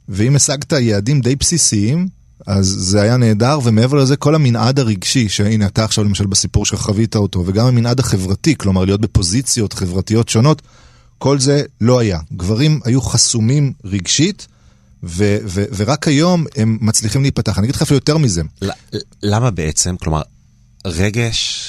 ואם 0.09 0.35
השגת 0.35 0.71
יעדים 0.71 1.21
די 1.21 1.35
בסיסיים, 1.35 2.07
אז 2.47 2.65
זה 2.79 3.01
היה 3.01 3.17
נהדר, 3.17 3.59
ומעבר 3.63 3.97
לזה 3.97 4.15
כל 4.15 4.35
המנעד 4.35 4.79
הרגשי, 4.79 5.29
שהנה 5.29 5.65
אתה 5.65 5.83
עכשיו 5.83 6.03
למשל 6.03 6.25
בסיפור 6.25 6.65
שלך 6.65 6.79
חווית 6.81 7.15
אותו, 7.15 7.43
וגם 7.45 7.65
המנעד 7.65 7.99
החברתי, 7.99 8.55
כלומר 8.57 8.85
להיות 8.85 9.01
בפוזיציות 9.01 9.73
חברתיות 9.73 10.29
שונות, 10.29 10.61
כל 11.17 11.39
זה 11.39 11.63
לא 11.81 11.99
היה. 11.99 12.19
גברים 12.33 12.79
היו 12.85 13.01
חסומים 13.01 13.73
רגשית, 13.85 14.47
ו- 15.03 15.37
ו- 15.45 15.63
ורק 15.75 16.07
היום 16.07 16.45
הם 16.55 16.77
מצליחים 16.81 17.21
להיפתח. 17.21 17.57
אני 17.57 17.65
אגיד 17.65 17.75
לך 17.75 17.81
אפילו 17.81 17.97
יותר 17.97 18.17
מזה. 18.17 18.41
ל- 18.61 18.69
למה 19.23 19.51
בעצם? 19.51 19.95
כלומר, 19.97 20.21
רגש, 20.87 21.67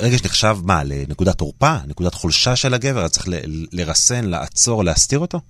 רגש 0.00 0.24
נחשב 0.24 0.56
מה, 0.64 0.84
לנקודת 0.84 1.38
תורפה? 1.38 1.76
נקודת 1.86 2.14
חולשה 2.14 2.56
של 2.56 2.74
הגבר? 2.74 3.04
אז 3.04 3.10
צריך 3.10 3.28
ל- 3.28 3.34
לרסן, 3.72 4.24
לעצור, 4.24 4.84
להסתיר 4.84 5.18
אותו? 5.18 5.40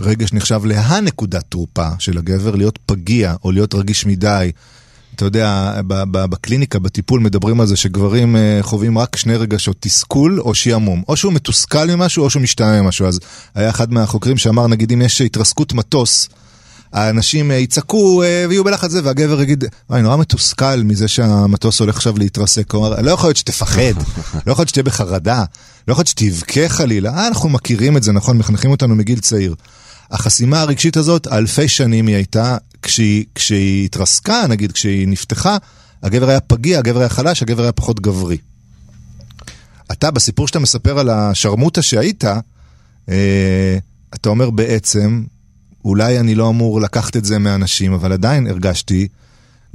רגש 0.00 0.32
נחשב 0.32 0.64
להנקודת 0.64 1.44
תורפה 1.48 1.88
של 1.98 2.18
הגבר, 2.18 2.56
להיות 2.56 2.78
פגיע 2.86 3.34
או 3.44 3.52
להיות 3.52 3.74
רגיש 3.74 4.06
מדי. 4.06 4.50
אתה 5.14 5.24
יודע, 5.24 5.74
בקליניקה, 5.86 6.78
בטיפול, 6.78 7.20
מדברים 7.20 7.60
על 7.60 7.66
זה 7.66 7.76
שגברים 7.76 8.36
אה, 8.36 8.58
חווים 8.62 8.98
רק 8.98 9.16
שני 9.16 9.36
רגשות, 9.36 9.76
תסכול 9.80 10.40
או 10.40 10.54
שעמום. 10.54 11.02
או 11.08 11.16
שהוא 11.16 11.32
מתוסכל 11.32 11.86
ממשהו 11.86 12.24
או 12.24 12.30
שהוא 12.30 12.42
משתעמם 12.42 12.84
ממשהו. 12.84 13.06
אז 13.06 13.20
היה 13.54 13.70
אחד 13.70 13.92
מהחוקרים 13.92 14.36
שאמר, 14.36 14.66
נגיד 14.66 14.92
אם 14.92 15.02
יש 15.02 15.20
התרסקות 15.20 15.72
מטוס, 15.72 16.28
האנשים 16.92 17.50
אה, 17.50 17.56
יצעקו 17.56 18.22
אה, 18.22 18.44
ויהיו 18.48 18.64
בלחץ 18.64 18.90
זה, 18.90 19.00
והגבר 19.04 19.42
יגיד, 19.42 19.64
אני 19.90 20.02
נורא 20.02 20.16
מתוסכל 20.16 20.76
מזה 20.76 21.08
שהמטוס 21.08 21.80
הולך 21.80 21.96
עכשיו 21.96 22.18
להתרסק. 22.18 22.66
כלומר, 22.66 23.00
לא 23.00 23.10
יכול 23.10 23.28
להיות 23.28 23.36
שתפחד, 23.36 23.94
לא 24.46 24.52
יכול 24.52 24.62
להיות 24.62 24.68
שתהיה 24.68 24.82
בחרדה, 24.82 25.44
לא 25.88 25.92
יכול 25.92 26.00
להיות 26.00 26.08
שתבכה 26.08 26.68
חלילה. 26.68 27.26
אנחנו 27.26 27.48
מכירים 27.48 27.96
את 27.96 28.02
זה, 28.02 28.12
נכון? 28.12 28.38
מחנכים 28.38 28.70
אותנו 28.70 28.94
מגיל 28.94 29.20
צעיר. 29.20 29.54
החסימה 30.10 30.60
הרגשית 30.60 30.96
הזאת, 30.96 31.26
אלפי 31.26 31.68
שנים 31.68 32.06
היא 32.06 32.16
הייתה, 32.16 32.56
כשהיא, 32.82 33.24
כשהיא 33.34 33.84
התרסקה, 33.84 34.46
נגיד, 34.48 34.72
כשהיא 34.72 35.08
נפתחה, 35.08 35.56
הגבר 36.02 36.28
היה 36.28 36.40
פגיע, 36.40 36.78
הגבר 36.78 37.00
היה 37.00 37.08
חלש, 37.08 37.42
הגבר 37.42 37.62
היה 37.62 37.72
פחות 37.72 38.00
גברי. 38.00 38.36
אתה, 39.92 40.10
בסיפור 40.10 40.48
שאתה 40.48 40.58
מספר 40.58 40.98
על 40.98 41.10
השרמוטה 41.10 41.82
שהיית, 41.82 42.24
אה, 43.08 43.78
אתה 44.14 44.28
אומר 44.28 44.50
בעצם, 44.50 45.24
אולי 45.84 46.20
אני 46.20 46.34
לא 46.34 46.48
אמור 46.48 46.80
לקחת 46.80 47.16
את 47.16 47.24
זה 47.24 47.38
מאנשים, 47.38 47.92
אבל 47.92 48.12
עדיין 48.12 48.46
הרגשתי, 48.46 49.08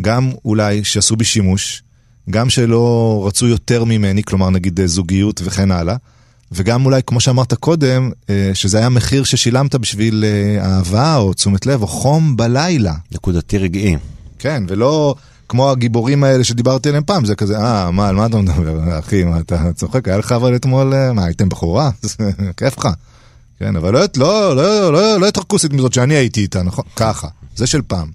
גם 0.01 0.31
אולי 0.45 0.83
שעשו 0.83 1.15
בי 1.15 1.25
שימוש, 1.25 1.83
גם 2.29 2.49
שלא 2.49 3.23
רצו 3.27 3.47
יותר 3.47 3.83
ממני, 3.83 4.23
כלומר 4.23 4.49
נגיד 4.49 4.79
אה, 4.79 4.87
זוגיות 4.87 5.41
וכן 5.43 5.71
הלאה, 5.71 5.95
וגם 6.55 6.85
אולי, 6.85 7.01
כמו 7.05 7.19
שאמרת 7.19 7.53
קודם, 7.53 8.11
אה, 8.29 8.51
שזה 8.53 8.77
היה 8.77 8.89
מחיר 8.89 9.23
ששילמת 9.23 9.75
בשביל 9.75 10.25
אה, 10.27 10.65
אהבה 10.65 11.15
או 11.15 11.33
תשומת 11.33 11.65
לב 11.65 11.81
או 11.81 11.87
חום 11.87 12.37
בלילה. 12.37 12.93
נקודתי 13.11 13.57
רגעי. 13.57 13.97
כן, 14.39 14.63
ולא 14.67 15.15
כמו 15.49 15.71
הגיבורים 15.71 16.23
האלה 16.23 16.43
שדיברתי 16.43 16.89
עליהם 16.89 17.03
פעם, 17.03 17.25
זה 17.25 17.35
כזה, 17.35 17.57
אה, 17.57 17.91
מה, 17.91 18.07
על 18.07 18.15
מה 18.15 18.25
אתה 18.25 18.37
מדבר, 18.37 18.99
אחי, 18.99 19.23
מה, 19.23 19.39
אתה 19.39 19.73
צוחק, 19.73 20.07
היה 20.07 20.17
לך 20.17 20.31
אבל 20.31 20.55
אתמול, 20.55 20.93
אה, 20.93 21.13
מה, 21.13 21.25
הייתם 21.25 21.49
בחורה? 21.49 21.89
כיף 22.57 22.77
לך. 22.77 22.87
כן, 23.59 23.75
אבל 23.75 23.93
לא, 23.93 23.99
לא, 24.17 24.55
לא, 24.55 24.93
לא, 24.93 25.19
לא 25.19 25.25
יותר 25.25 25.41
כוסית 25.41 25.73
מזאת 25.73 25.93
שאני 25.93 26.13
הייתי 26.13 26.41
איתה, 26.41 26.63
נכון? 26.63 26.85
ככה, 26.95 27.27
זה 27.55 27.67
של 27.67 27.81
פעם. 27.87 28.11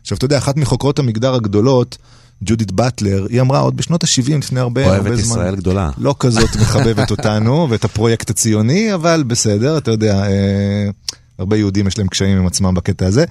עכשיו, 0.00 0.18
אתה 0.18 0.24
יודע, 0.24 0.38
אחת 0.38 0.56
מחוקרות 0.56 0.98
המגדר 0.98 1.34
הגדולות, 1.34 1.98
ג'ודית 2.44 2.72
באטלר, 2.72 3.26
היא 3.30 3.40
אמרה 3.40 3.58
עוד 3.58 3.76
בשנות 3.76 4.04
ה-70, 4.04 4.38
לפני 4.38 4.60
הרבה, 4.60 4.86
הרבה 4.86 4.98
אוהבת 4.98 5.24
זמן. 5.24 5.36
ישראל 5.36 5.56
גדולה. 5.56 5.90
לא 5.98 6.14
כזאת 6.18 6.56
מחבבת 6.60 7.10
אותנו 7.16 7.66
ואת 7.70 7.84
הפרויקט 7.84 8.30
הציוני, 8.30 8.94
אבל 8.94 9.24
בסדר, 9.26 9.78
אתה 9.78 9.90
יודע, 9.90 10.22
אה, 10.26 10.90
הרבה 11.38 11.56
יהודים 11.56 11.86
יש 11.86 11.98
להם 11.98 12.08
קשיים 12.08 12.38
עם 12.38 12.46
עצמם 12.46 12.74
בקטע 12.74 13.06
הזה. 13.06 13.24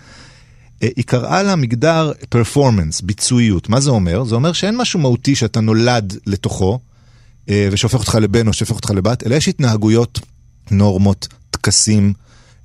אה, 0.84 0.88
היא 0.96 1.06
קראה 1.06 1.44
לה 1.44 1.56
מגדר 1.56 2.12
פרפורמנס, 2.30 3.02
ביצועיות. 3.02 3.70
מה 3.70 3.80
זה 3.80 3.90
אומר? 3.90 4.24
זה 4.24 4.36
אומר 4.36 4.54
שאין 4.54 4.78
משהו 4.78 5.00
מהותי 5.00 5.36
שאתה 5.36 5.62
נולד 5.62 6.18
לתוכו, 6.28 6.80
אה, 7.50 7.70
ושהופך 7.72 8.00
אותך 8.00 8.18
לבן 8.22 8.48
או 8.48 8.54
שהופך 8.54 8.76
אותך 8.76 8.90
לבת, 8.90 9.28
אלא 9.28 9.36
יש 9.36 9.48
התנהגויות, 9.48 10.20
נורמות, 10.72 11.28
טקסים, 11.52 12.14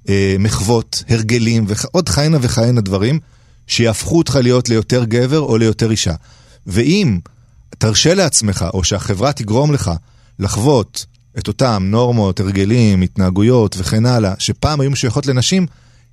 אה, 0.08 0.36
מחוות, 0.38 1.04
הרגלים 1.08 1.64
ועוד 1.68 2.08
כהנה 2.08 2.38
וכהנה 2.40 2.80
דברים, 2.80 3.18
שיהפכו 3.66 4.18
אותך 4.18 4.38
להיות 4.42 4.68
ליותר 4.68 5.04
גבר 5.04 5.40
או 5.40 5.56
ליותר 5.56 5.90
אישה. 5.90 6.14
ואם 6.66 7.18
תרשה 7.78 8.14
לעצמך, 8.14 8.64
או 8.75 8.85
שהחברה 8.85 9.32
תגרום 9.32 9.73
לך 9.73 9.90
לחוות 10.38 11.06
את 11.38 11.49
אותם 11.49 11.82
נורמות, 11.90 12.40
הרגלים, 12.40 13.02
התנהגויות 13.02 13.76
וכן 13.78 14.06
הלאה, 14.06 14.35
שפעם 14.38 14.80
היו 14.80 14.90
משויכות 14.90 15.26
לנשים, 15.26 15.66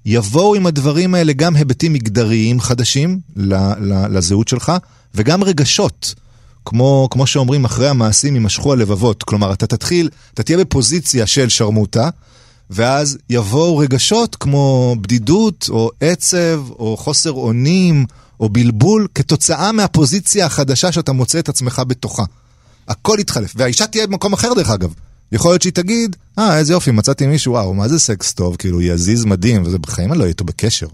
יבואו 0.05 0.55
עם 0.55 0.65
הדברים 0.65 1.15
האלה 1.15 1.33
גם 1.33 1.55
היבטים 1.55 1.93
מגדריים 1.93 2.59
חדשים 2.59 3.19
לזהות 4.09 4.47
שלך, 4.47 4.71
וגם 5.15 5.43
רגשות. 5.43 6.15
כמו, 6.65 7.07
כמו 7.11 7.27
שאומרים, 7.27 7.65
אחרי 7.65 7.89
המעשים 7.89 8.33
יימשכו 8.33 8.73
הלבבות. 8.73 9.23
כלומר, 9.23 9.53
אתה 9.53 9.67
תתחיל, 9.67 10.09
אתה 10.33 10.43
תהיה 10.43 10.57
בפוזיציה 10.57 11.27
של 11.27 11.49
שרמוטה, 11.49 12.09
ואז 12.73 13.17
יבואו 13.29 13.77
רגשות 13.77 14.35
כמו 14.35 14.95
בדידות, 15.01 15.67
או 15.69 15.91
עצב, 15.99 16.61
או 16.69 16.97
חוסר 16.97 17.31
אונים, 17.31 18.05
או 18.39 18.49
בלבול, 18.49 19.07
כתוצאה 19.15 19.71
מהפוזיציה 19.71 20.45
החדשה 20.45 20.91
שאתה 20.91 21.11
מוצא 21.11 21.39
את 21.39 21.49
עצמך 21.49 21.81
בתוכה. 21.87 22.23
הכל 22.87 23.17
יתחלף, 23.19 23.53
והאישה 23.55 23.87
תהיה 23.87 24.07
במקום 24.07 24.33
אחר 24.33 24.53
דרך 24.53 24.69
אגב. 24.69 24.93
יכול 25.31 25.51
להיות 25.51 25.61
שהיא 25.61 25.73
תגיד, 25.73 26.15
אה, 26.39 26.57
איזה 26.57 26.73
יופי, 26.73 26.91
מצאתי 26.91 27.27
מישהו, 27.27 27.53
וואו, 27.53 27.73
מה 27.73 27.87
זה 27.87 27.99
סקס 27.99 28.33
טוב, 28.33 28.55
כאילו, 28.55 28.81
יזיז 28.81 29.25
מדהים, 29.25 29.63
וזה 29.63 29.77
בחיים 29.77 30.11
אני 30.11 30.17
לא 30.17 30.23
אהיה 30.23 30.29
איתו 30.29 30.43
בקשר. 30.43 30.87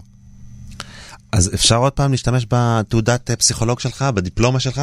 אז 1.32 1.50
אפשר 1.54 1.76
עוד 1.76 1.92
פעם 1.92 2.10
להשתמש 2.10 2.46
בתעודת 2.50 3.30
אה, 3.30 3.36
פסיכולוג 3.36 3.80
שלך, 3.80 4.02
בדיפלומה 4.14 4.60
שלך? 4.60 4.80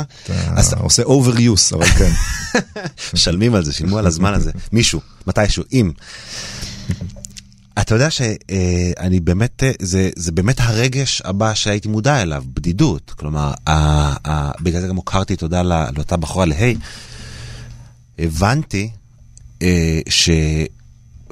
אז 0.55 0.67
אתה 0.67 0.79
עושה 0.79 1.03
overuse, 1.03 1.75
אבל 1.75 1.85
כן. 1.85 2.11
משלמים 3.13 3.55
על 3.55 3.65
זה, 3.65 3.73
שילמו 3.73 3.97
על 3.97 4.07
הזמן 4.07 4.33
הזה. 4.33 4.51
מישהו, 4.71 5.01
מתישהו, 5.27 5.63
אם. 5.73 5.91
אתה 7.81 7.95
יודע 7.95 8.09
שאני 8.11 9.19
באמת, 9.19 9.63
אה, 9.63 9.71
זה, 9.79 10.09
זה 10.15 10.31
באמת 10.31 10.59
הרגש 10.59 11.21
הבא 11.25 11.53
שהייתי 11.53 11.87
מודע 11.87 12.21
אליו, 12.21 12.43
בדידות. 12.53 13.13
כלומר, 13.17 13.53
ה, 13.67 13.71
ה, 14.29 14.51
בגלל 14.61 14.81
זה 14.81 14.87
גם 14.87 14.95
הוקרתי 14.95 15.35
תודה 15.35 15.61
לא, 15.63 15.75
לאותה 15.95 16.17
בחורה 16.17 16.45
להי. 16.45 16.75
הבנתי 18.19 18.89
אה, 19.61 19.99
ש... 20.09 20.29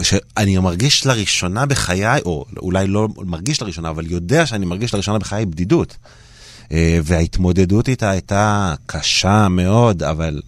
שאני 0.02 0.58
מרגיש 0.58 1.06
לראשונה 1.06 1.66
בחיי, 1.66 2.22
או 2.26 2.46
אולי 2.58 2.88
לא 2.88 3.08
מרגיש 3.18 3.62
לראשונה, 3.62 3.90
אבל 3.90 4.12
יודע 4.12 4.46
שאני 4.46 4.66
מרגיש 4.66 4.94
לראשונה 4.94 5.20
בחיי 5.20 5.46
בדידות. 5.46 5.98
אה, 6.72 7.00
וההתמודדות 7.04 7.90
איתה 7.90 8.10
הייתה 8.10 8.74
קשה 8.86 9.48
מאוד, 9.48 10.04
אבל 10.04 10.42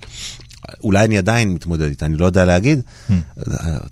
אולי 0.84 1.06
אני 1.06 1.18
עדיין 1.18 1.54
מתמודד 1.54 1.88
איתה, 1.88 2.06
אני 2.06 2.18
לא 2.18 2.26
יודע 2.26 2.46
להגיד. 2.46 2.82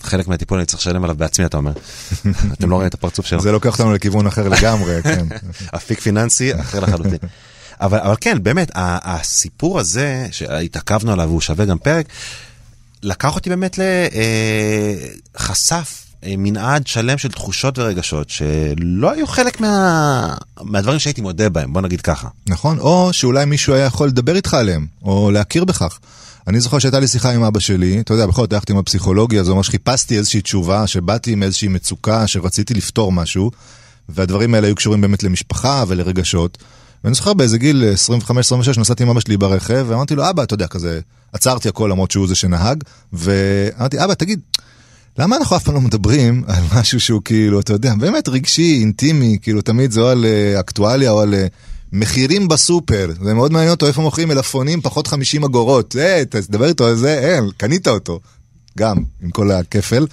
חלק 0.03 0.27
מהטיפול 0.27 0.57
אני 0.57 0.65
צריך 0.65 0.79
לשלם 0.79 1.03
עליו 1.03 1.15
בעצמי, 1.15 1.45
אתה 1.45 1.57
אומר. 1.57 1.71
אתם 2.53 2.69
לא 2.69 2.75
רואים 2.75 2.87
את 2.87 2.93
הפרצוף 2.93 3.25
שלו. 3.25 3.41
זה 3.41 3.51
לוקח 3.51 3.73
אותנו 3.73 3.93
לכיוון 3.93 4.27
אחר 4.27 4.49
לגמרי, 4.49 5.01
כן. 5.03 5.25
אפיק 5.75 5.99
פיננסי 5.99 6.59
אחר 6.59 6.79
לחלוטין. 6.79 7.17
אבל, 7.81 7.99
אבל 7.99 8.15
כן, 8.21 8.43
באמת, 8.43 8.71
הסיפור 8.75 9.79
הזה 9.79 10.27
שהתעכבנו 10.31 11.11
עליו 11.11 11.27
והוא 11.27 11.41
שווה 11.41 11.65
גם 11.65 11.77
פרק, 11.77 12.05
לקח 13.03 13.35
אותי 13.35 13.49
באמת 13.49 13.79
לחשף 15.35 16.05
מנעד 16.27 16.87
שלם 16.87 17.17
של 17.17 17.31
תחושות 17.31 17.79
ורגשות 17.79 18.29
שלא 18.29 19.11
היו 19.11 19.27
חלק 19.27 19.61
מה... 19.61 20.35
מהדברים 20.61 20.99
שהייתי 20.99 21.21
מודה 21.21 21.49
בהם, 21.49 21.73
בוא 21.73 21.81
נגיד 21.81 22.01
ככה. 22.01 22.27
נכון, 22.47 22.79
או 22.79 23.09
שאולי 23.13 23.45
מישהו 23.45 23.73
היה 23.73 23.85
יכול 23.85 24.07
לדבר 24.07 24.35
איתך 24.35 24.53
עליהם, 24.53 24.85
או 25.03 25.31
להכיר 25.31 25.65
בכך. 25.65 25.99
אני 26.47 26.59
זוכר 26.59 26.79
שהייתה 26.79 26.99
לי 26.99 27.07
שיחה 27.07 27.31
עם 27.31 27.43
אבא 27.43 27.59
שלי, 27.59 27.99
אתה 27.99 28.13
יודע, 28.13 28.25
בכל 28.25 28.41
זאת 28.41 28.53
הלכתי 28.53 28.71
עם 28.73 28.77
הפסיכולוגיה, 28.77 29.43
זה 29.43 29.51
אומר 29.51 29.61
שחיפשתי 29.61 30.17
איזושהי 30.17 30.41
תשובה, 30.41 30.87
שבאתי 30.87 31.31
עם 31.31 31.43
איזושהי 31.43 31.67
מצוקה, 31.67 32.27
שרציתי 32.27 32.73
לפתור 32.73 33.11
משהו, 33.11 33.51
והדברים 34.09 34.53
האלה 34.53 34.67
היו 34.67 34.75
קשורים 34.75 35.01
באמת 35.01 35.23
למשפחה 35.23 35.83
ולרגשות. 35.87 36.57
ואני 37.03 37.15
זוכר 37.15 37.33
באיזה 37.33 37.57
גיל 37.57 37.83
25-26 38.75 38.79
נסעתי 38.79 39.03
עם 39.03 39.09
אבא 39.09 39.19
שלי 39.19 39.37
ברכב, 39.37 39.85
ואמרתי 39.87 40.15
לו, 40.15 40.29
אבא, 40.29 40.43
אתה 40.43 40.53
יודע, 40.53 40.67
כזה, 40.67 40.99
עצרתי 41.33 41.69
הכל 41.69 41.87
למרות 41.91 42.11
שהוא 42.11 42.27
זה 42.27 42.35
שנהג, 42.35 42.83
ואמרתי, 43.13 44.03
אבא, 44.03 44.13
תגיד, 44.13 44.39
למה 45.17 45.37
אנחנו 45.37 45.55
אף 45.55 45.63
פעם 45.63 45.75
לא 45.75 45.81
מדברים 45.81 46.43
על 46.47 46.63
משהו 46.75 46.99
שהוא 46.99 47.21
כאילו, 47.25 47.59
אתה 47.59 47.73
יודע, 47.73 47.93
באמת 47.95 48.29
רגשי, 48.29 48.77
אינטימי, 48.79 49.37
כאילו 49.41 49.61
תמיד 49.61 49.91
זה 49.91 50.01
או 50.01 50.07
על 50.07 50.25
אה, 50.25 50.59
אקטואליה 50.59 51.11
או 51.11 51.21
על 51.21 51.33
אה, 51.33 51.47
מחירים 51.93 52.47
בסופר. 52.47 53.11
זה 53.23 53.33
מאוד 53.33 53.51
מעניין 53.51 53.71
אותו 53.71 53.87
איפה 53.87 54.01
מוכרים 54.01 54.27
מלפפונים 54.27 54.81
פחות 54.81 55.07
50 55.07 55.43
אגורות. 55.43 55.95
אה, 55.95 56.23
תדבר 56.29 56.67
איתו 56.67 56.87
על 56.87 56.95
זה, 56.95 57.19
אין, 57.19 57.49
קנית 57.57 57.87
אותו. 57.87 58.19
גם, 58.77 58.97
עם 59.21 59.29
כל 59.29 59.51
הכפל. 59.51 60.07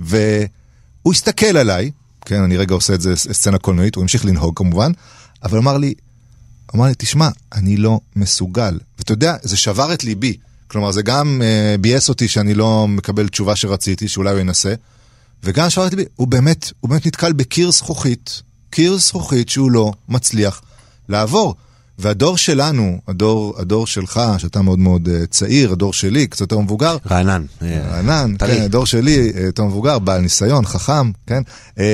והוא 0.00 1.12
הסתכל 1.12 1.56
עליי, 1.56 1.90
כן, 2.24 2.42
אני 2.42 2.56
רגע 2.56 2.74
עושה 2.74 2.94
את 2.94 3.00
זה 3.00 3.16
סצנה 3.16 3.58
קולנועית, 3.58 3.94
הוא 3.94 4.02
המשיך 4.02 4.24
לנהוג 4.24 4.58
כמובן, 4.58 4.92
אבל 5.42 5.58
אמר 5.58 5.76
לי, 5.78 5.94
אמר 6.74 6.86
לי, 6.86 6.92
תשמע, 6.98 7.28
אני 7.52 7.76
לא 7.76 8.00
מסוגל. 8.16 8.78
ואתה 8.98 9.12
יודע, 9.12 9.36
זה 9.42 9.56
שבר 9.56 9.94
את 9.94 10.04
ליבי. 10.04 10.36
כלומר, 10.66 10.92
זה 10.92 11.02
גם 11.02 11.42
uh, 11.42 11.80
ביאס 11.80 12.08
אותי 12.08 12.28
שאני 12.28 12.54
לא 12.54 12.88
מקבל 12.88 13.28
תשובה 13.28 13.56
שרציתי, 13.56 14.08
שאולי 14.08 14.30
הוא 14.30 14.40
ינסה, 14.40 14.74
וגם 15.44 15.70
שבר 15.70 15.86
את 15.86 15.92
ליבי, 15.92 16.04
הוא 16.16 16.28
באמת, 16.28 16.72
הוא 16.80 16.90
באמת 16.90 17.06
נתקל 17.06 17.32
בקיר 17.32 17.70
זכוכית, 17.70 18.42
קיר 18.70 18.96
זכוכית 18.96 19.48
שהוא 19.48 19.70
לא 19.70 19.92
מצליח 20.08 20.62
לעבור. 21.08 21.54
והדור 21.98 22.38
שלנו, 22.38 23.00
הדור, 23.08 23.54
הדור 23.58 23.86
שלך, 23.86 24.20
שאתה 24.38 24.62
מאוד 24.62 24.78
מאוד 24.78 25.08
uh, 25.08 25.26
צעיר, 25.26 25.72
הדור 25.72 25.92
שלי, 25.92 26.26
קצת 26.26 26.40
יותר 26.40 26.58
מבוגר. 26.58 26.96
רענן. 27.10 27.44
רענן, 27.62 28.34
כן, 28.38 28.62
הדור 28.62 28.86
שלי, 28.86 29.32
uh, 29.34 29.38
יותר 29.38 29.64
מבוגר, 29.64 29.98
בעל 29.98 30.20
ניסיון, 30.20 30.64
חכם, 30.64 31.10
כן. 31.26 31.42
אמ, 31.78 31.84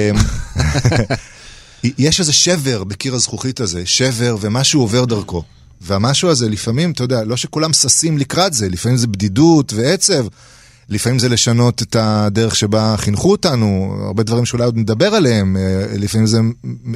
יש 1.99 2.21
איזה 2.21 2.33
שבר 2.33 2.85
בקיר 2.85 3.15
הזכוכית 3.15 3.61
הזה, 3.61 3.87
שבר 3.87 4.37
ומשהו 4.41 4.81
עובר 4.81 5.05
דרכו. 5.05 5.43
והמשהו 5.81 6.29
הזה 6.29 6.49
לפעמים, 6.49 6.91
אתה 6.91 7.05
יודע, 7.05 7.25
לא 7.25 7.37
שכולם 7.37 7.73
ששים 7.73 8.19
לקראת 8.19 8.53
זה, 8.53 8.69
לפעמים 8.69 8.99
זה 8.99 9.07
בדידות 9.07 9.73
ועצב, 9.73 10.27
לפעמים 10.89 11.19
זה 11.19 11.29
לשנות 11.29 11.83
את 11.83 11.97
הדרך 11.99 12.57
שבה 12.57 12.95
חינכו 12.99 13.31
אותנו, 13.31 13.97
הרבה 14.07 14.23
דברים 14.23 14.45
שאולי 14.45 14.65
עוד 14.65 14.77
נדבר 14.77 15.15
עליהם, 15.15 15.57
אה, 15.57 15.87
לפעמים 15.99 16.27
זה 16.27 16.41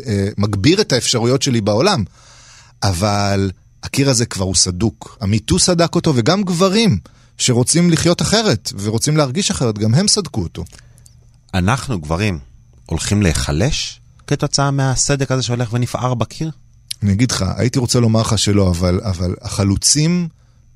אה, 0.07 0.29
מגביר 0.39 0.81
את 0.81 0.93
האפשרויות 0.93 1.43
שלי 1.43 1.61
בעולם, 1.61 2.05
אבל 2.83 3.51
הקיר 3.83 4.11
הזה 4.11 4.27
כבר 4.27 4.45
הוא 4.45 4.55
סדוק. 4.55 5.19
המיטו 5.21 5.59
סדק 5.59 5.95
אותו, 5.95 6.13
וגם 6.17 6.43
גברים 6.43 6.99
שרוצים 7.39 7.91
לחיות 7.91 8.23
אחרת 8.23 8.73
ורוצים 8.79 9.17
להרגיש 9.17 9.51
אחרת, 9.51 9.79
גם 9.79 9.95
הם 9.95 10.09
סדקו 10.09 10.43
אותו. 10.43 10.65
אנחנו, 11.55 12.01
גברים, 12.01 12.39
הולכים 12.87 13.23
להיחלש 13.23 14.01
כתוצאה 14.27 14.71
מהסדק 14.71 15.33
הזה 15.33 15.43
שהולך 15.43 15.73
ונפער 15.73 16.15
בקיר? 16.15 16.51
אני 17.03 17.13
אגיד 17.13 17.31
לך, 17.31 17.45
הייתי 17.57 17.79
רוצה 17.79 18.01
לומר 18.01 18.21
לך 18.21 18.39
שלא, 18.39 18.71
אבל, 18.71 19.01
אבל 19.03 19.35
החלוצים 19.43 20.29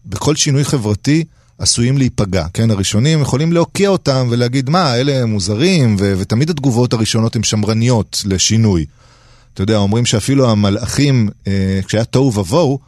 בכל 0.07 0.37
שינוי 0.37 0.65
חברתי 0.65 1.25
עשויים 1.59 1.99
להיפגע, 1.99 2.47
כן? 2.55 2.71
הראשונים 2.71 3.21
יכולים 3.21 3.53
להוקיע 3.53 3.89
אותם 3.89 4.27
ולהגיד, 4.31 4.71
מה, 4.71 4.97
אלה 4.97 5.27
מוזרים, 5.27 5.97
ו- 5.99 6.15
ותמיד 6.19 6.51
התגובות 6.51 6.93
הראשונות 6.93 7.37
הן 7.37 7.43
שמרניות 7.43 8.23
לשינוי. 8.27 8.85
אתה 9.55 9.63
יודע, 9.63 9.77
אומרים 9.77 10.07
שאפילו 10.07 10.51
המלאכים, 10.51 11.29
אה, 11.47 11.81
כשהיה 11.87 12.05
תוהו 12.05 12.35
ובוהו, 12.35 12.79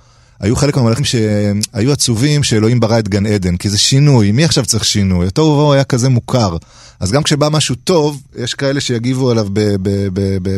היו 0.40 0.56
חלק 0.56 0.76
מהמלאכים 0.76 1.04
שהיו 1.04 1.92
עצובים 1.92 2.42
שאלוהים 2.42 2.80
ברא 2.80 2.98
את 2.98 3.08
גן 3.08 3.26
עדן, 3.26 3.56
כי 3.56 3.70
זה 3.70 3.78
שינוי, 3.78 4.32
מי 4.32 4.44
עכשיו 4.44 4.64
צריך 4.66 4.84
שינוי? 4.84 5.26
התוהו 5.26 5.46
ובוהו 5.46 5.72
היה 5.72 5.84
כזה 5.84 6.08
מוכר. 6.08 6.56
אז 7.00 7.12
גם 7.12 7.22
כשבא 7.22 7.48
משהו 7.48 7.74
טוב, 7.74 8.22
יש 8.36 8.54
כאלה 8.54 8.80
שיגיבו 8.80 9.30
עליו 9.30 9.48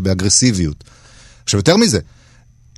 באגרסיביות. 0.03 0.85
עכשיו, 1.45 1.59
יותר 1.59 1.77
מזה, 1.77 1.99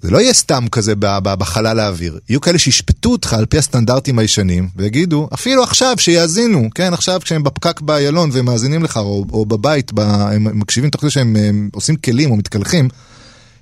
זה 0.02 0.10
לא 0.10 0.18
יהיה 0.18 0.32
סתם 0.32 0.64
כזה 0.72 0.92
בחלל 1.22 1.80
האוויר. 1.80 2.18
יהיו 2.28 2.40
כאלה 2.40 2.58
שישפטו 2.58 3.12
אותך 3.12 3.32
על 3.32 3.46
פי 3.46 3.58
הסטנדרטים 3.58 4.18
הישנים, 4.18 4.68
ויגידו, 4.76 5.28
אפילו 5.34 5.62
עכשיו 5.62 5.94
שיאזינו, 5.98 6.68
כן, 6.74 6.94
עכשיו 6.94 7.20
כשהם 7.24 7.42
בפקק 7.42 7.80
באיילון 7.80 8.30
והם 8.32 8.44
מאזינים 8.44 8.82
לך, 8.82 8.96
או, 8.96 9.24
או 9.32 9.46
בבית, 9.46 9.92
ב, 9.92 10.00
הם 10.00 10.58
מקשיבים 10.58 10.90
תוך 10.90 11.00
כדי 11.00 11.10
שהם 11.10 11.36
עושים 11.72 11.96
כלים 11.96 12.30
או 12.30 12.36
מתקלחים, 12.36 12.88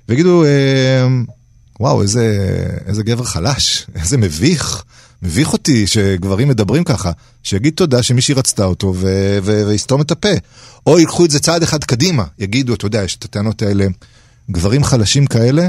ויגידו, 0.09 0.45
אה, 0.45 1.07
וואו, 1.79 2.01
איזה, 2.01 2.47
איזה 2.85 3.03
גבר 3.03 3.23
חלש, 3.23 3.87
איזה 3.95 4.17
מביך. 4.17 4.83
מביך 5.21 5.53
אותי 5.53 5.87
שגברים 5.87 6.47
מדברים 6.47 6.83
ככה, 6.83 7.11
שיגיד 7.43 7.73
תודה 7.73 8.03
שמישהי 8.03 8.33
רצתה 8.33 8.65
אותו 8.65 8.93
ו- 8.95 9.37
ו- 9.43 9.63
ויסתום 9.67 10.01
את 10.01 10.11
הפה. 10.11 10.29
או 10.85 10.99
ייקחו 10.99 11.25
את 11.25 11.31
זה 11.31 11.39
צעד 11.39 11.63
אחד 11.63 11.83
קדימה, 11.83 12.23
יגידו, 12.39 12.73
אתה 12.73 12.85
יודע, 12.85 13.03
יש 13.03 13.15
את 13.15 13.25
הטענות 13.25 13.61
האלה, 13.61 13.85
גברים 14.51 14.83
חלשים 14.83 15.25
כאלה, 15.25 15.67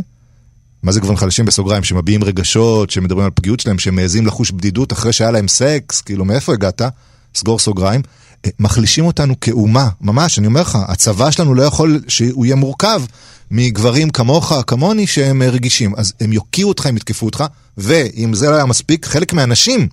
מה 0.83 0.93
זה 0.93 1.01
גברים 1.01 1.17
חלשים 1.17 1.45
בסוגריים, 1.45 1.85
שמביעים 1.85 2.25
רגשות, 2.25 2.91
שמדברים 2.91 3.25
על 3.25 3.31
פגיעות 3.35 3.61
שלהם, 3.61 3.79
שמעזים 3.79 4.27
לחוש 4.27 4.51
בדידות 4.51 4.93
אחרי 4.93 5.13
שהיה 5.13 5.31
להם 5.31 5.49
סקס, 5.49 6.01
כאילו 6.01 6.25
מאיפה 6.25 6.53
הגעת? 6.53 6.83
סגור 7.35 7.59
סוגריים. 7.59 8.03
אה, 8.45 8.51
מחלישים 8.59 9.05
אותנו 9.05 9.41
כאומה, 9.41 9.89
ממש, 10.01 10.39
אני 10.39 10.47
אומר 10.47 10.61
לך, 10.61 10.79
הצבא 10.89 11.31
שלנו 11.31 11.55
לא 11.55 11.63
יכול 11.63 12.01
שהוא 12.09 12.47
יהיה 12.47 12.57
מורכב 12.57 13.03
מגברים 13.51 14.11
כמוך, 14.11 14.53
כמוני, 14.67 15.07
שהם 15.07 15.43
אה, 15.43 15.51
רגישים. 15.51 15.95
אז 15.97 16.13
הם 16.21 16.33
יוקיעו 16.33 16.69
אותך, 16.69 16.87
הם 16.87 16.97
יתקפו 16.97 17.27
אותך, 17.27 17.45
ואם 17.79 18.35
זה 18.35 18.51
לא 18.51 18.55
היה 18.55 18.67
מספיק, 18.67 19.07
חלק 19.07 19.33
מהנשים, 19.33 19.89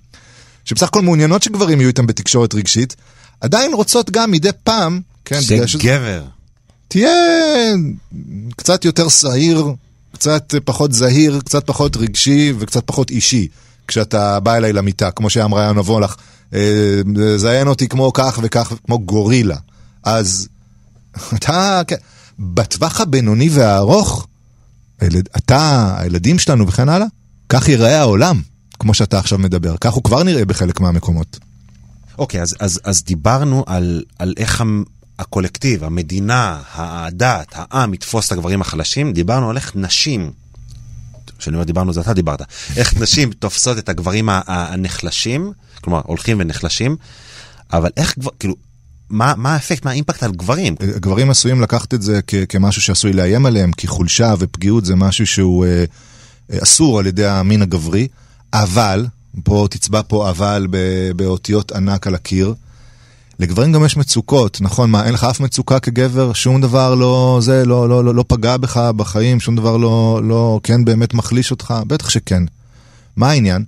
שבסך 0.66 0.88
הכל 0.88 1.02
מעוניינות 1.02 1.44
שגברים 1.44 1.80
יהיו 1.82 1.88
איתם 1.88 2.08
בתקשורת 2.08 2.54
רגשית, 2.54 2.96
עדיין 3.42 3.74
רוצות 3.74 4.10
גם 4.10 4.32
מדי 4.32 4.50
פעם, 4.64 5.02
כן, 5.26 5.40
בגלל 5.50 5.68
שזה... 5.68 5.84
גבר. 5.84 6.24
תהיה 6.88 7.12
קצת 8.56 8.86
יותר 8.86 9.10
שעיר, 9.10 9.66
קצת 10.16 10.54
פחות 10.66 10.92
זהיר, 10.92 11.40
קצת 11.46 11.68
פחות 11.68 11.98
רגשי 11.98 12.54
וקצת 12.60 12.84
פחות 12.86 13.10
אישי, 13.10 13.48
כשאתה 13.88 14.40
בא 14.40 14.56
אליי 14.56 14.74
למיטה, 14.74 15.12
כמו 15.12 15.30
שאמרה 15.30 15.64
יאנו 15.64 15.86
וולך, 15.86 16.16
אה, 16.54 17.02
זיין 17.36 17.68
אותי 17.68 17.88
כמו 17.88 18.14
כך 18.14 18.40
וכך, 18.44 18.74
כמו 18.86 19.00
גורילה. 19.00 19.58
אז 20.04 20.48
אתה, 21.36 21.82
כן, 21.88 21.96
בטווח 22.40 23.02
הבינוני 23.02 23.50
והארוך, 23.52 24.28
אתה, 25.38 25.96
הילדים 25.98 26.40
שלנו 26.40 26.68
וכן 26.68 26.90
הלאה, 26.90 27.08
כך 27.50 27.70
ייראה 27.70 28.00
העולם, 28.00 28.42
כמו 28.80 28.94
שאתה 28.94 29.20
עכשיו 29.20 29.40
מדבר. 29.40 29.76
כך 29.82 29.94
הוא 29.94 30.04
כבר 30.04 30.24
נראה 30.24 30.46
בחלק 30.46 30.80
מהמקומות. 30.80 31.40
אוקיי, 32.18 32.42
אז, 32.42 32.56
אז, 32.60 32.80
אז 32.84 33.04
דיברנו 33.04 33.64
על, 33.68 34.04
על 34.20 34.34
איך 34.38 34.64
הקולקטיב, 35.20 35.84
המדינה, 35.84 36.62
הדת, 36.74 37.48
העם 37.52 37.94
יתפוס 37.94 38.28
את 38.28 38.32
הגברים 38.32 38.62
החלשים, 38.62 39.14
דיברנו 39.14 39.50
על 39.50 39.58
איך 39.58 39.72
נשים, 39.76 40.32
כשאני 41.38 41.56
אומר 41.56 41.66
דיברנו 41.66 41.94
זה 41.94 42.02
אתה 42.02 42.14
דיברת, 42.14 42.42
איך 42.78 43.02
נשים 43.02 43.32
תופסות 43.40 43.78
את 43.78 43.90
הגברים 43.90 44.30
הנחלשים, 44.30 45.52
כלומר 45.82 46.02
הולכים 46.06 46.38
ונחלשים, 46.40 46.96
אבל 47.74 47.90
איך 47.98 48.14
כבר, 48.20 48.32
כאילו, 48.40 48.56
מה, 49.10 49.34
מה 49.38 49.54
האפקט, 49.54 49.86
מה 49.86 49.92
האימפקט 49.92 50.24
על 50.24 50.32
גברים? 50.32 50.76
גברים 50.80 51.30
עשויים 51.30 51.62
לקחת 51.62 51.94
את 51.94 52.02
זה 52.02 52.20
כ- 52.28 52.36
כמשהו 52.50 52.82
שעשוי 52.82 53.14
לאיים 53.14 53.46
עליהם, 53.46 53.72
כי 53.72 53.88
חולשה 53.88 54.34
ופגיעות 54.40 54.86
זה 54.86 54.96
משהו 54.96 55.28
שהוא 55.28 55.66
אה, 55.66 55.86
אה, 56.52 56.58
אסור 56.64 57.00
על 57.00 57.08
ידי 57.08 57.26
המין 57.26 57.62
הגברי, 57.62 58.08
אבל, 58.54 59.06
פה 59.44 59.68
תצבע 59.70 60.02
פה 60.08 60.30
אבל 60.30 60.68
באותיות 61.16 61.72
ענק 61.72 62.08
על 62.08 62.16
הקיר, 62.16 62.54
לגברים 63.40 63.72
גם 63.72 63.86
יש 63.86 63.98
מצוקות, 63.98 64.58
נכון? 64.62 64.92
מה, 64.92 65.06
אין 65.06 65.14
לך 65.14 65.24
אף 65.24 65.40
מצוקה 65.40 65.80
כגבר? 65.80 66.34
שום 66.34 66.62
דבר 66.62 66.96
לא, 66.96 67.40
זה, 67.42 67.66
לא, 67.66 67.90
לא, 67.90 68.06
לא, 68.06 68.16
לא 68.16 68.26
פגע 68.28 68.58
בך 68.58 68.78
בחיים, 68.78 69.40
שום 69.40 69.56
דבר 69.56 69.78
לא, 69.78 70.22
לא, 70.24 70.60
כן 70.64 70.86
באמת 70.86 71.14
מחליש 71.14 71.52
אותך? 71.52 71.74
בטח 71.88 72.10
שכן. 72.10 72.44
מה 73.16 73.30
העניין? 73.30 73.66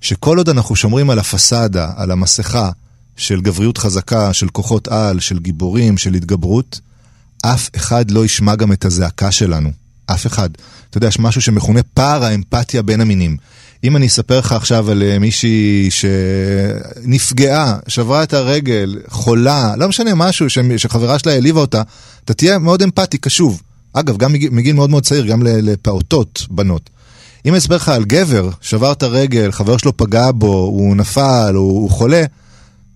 שכל 0.00 0.38
עוד 0.38 0.48
אנחנו 0.48 0.76
שומרים 0.76 1.10
על 1.10 1.18
הפסאדה, 1.18 1.90
על 1.96 2.10
המסכה 2.10 2.70
של 3.16 3.40
גבריות 3.40 3.78
חזקה, 3.78 4.32
של 4.32 4.48
כוחות 4.48 4.88
על, 4.88 5.20
של 5.20 5.38
גיבורים, 5.38 5.98
של 5.98 6.14
התגברות, 6.14 6.80
אף 7.42 7.68
אחד 7.76 8.10
לא 8.10 8.24
ישמע 8.24 8.54
גם 8.54 8.72
את 8.72 8.84
הזעקה 8.84 9.30
שלנו. 9.30 9.70
אף 10.06 10.26
אחד. 10.26 10.50
אתה 10.90 10.98
יודע, 10.98 11.08
יש 11.08 11.18
משהו 11.18 11.40
שמכונה 11.40 11.80
פער 11.94 12.24
האמפתיה 12.24 12.82
בין 12.82 13.00
המינים. 13.00 13.36
אם 13.84 13.96
אני 13.96 14.06
אספר 14.06 14.38
לך 14.38 14.52
עכשיו 14.52 14.90
על 14.90 15.02
אה, 15.02 15.18
מישהי 15.18 15.88
שנפגעה, 15.90 17.78
שברה 17.88 18.22
את 18.22 18.32
הרגל, 18.32 18.98
חולה, 19.08 19.74
לא 19.76 19.88
משנה, 19.88 20.14
משהו 20.14 20.46
שחברה 20.76 21.18
שלה 21.18 21.32
העליבה 21.32 21.60
אותה, 21.60 21.82
אתה 22.24 22.34
תהיה 22.34 22.58
מאוד 22.58 22.82
אמפתי, 22.82 23.18
קשוב. 23.18 23.62
אגב, 23.92 24.16
גם 24.16 24.32
מגיל 24.32 24.72
מאוד 24.72 24.90
מאוד 24.90 25.02
צעיר, 25.02 25.26
גם 25.26 25.42
לפעוטות, 25.42 26.46
בנות. 26.50 26.90
אם 27.46 27.50
אני 27.50 27.58
אספר 27.58 27.76
לך 27.76 27.88
על 27.88 28.04
גבר, 28.04 28.50
שבר 28.60 28.92
את 28.92 29.02
הרגל, 29.02 29.52
חבר 29.52 29.76
שלו 29.76 29.96
פגע 29.96 30.30
בו, 30.32 30.56
הוא 30.56 30.96
נפל, 30.96 31.52
הוא, 31.54 31.80
הוא 31.80 31.90
חולה, 31.90 32.24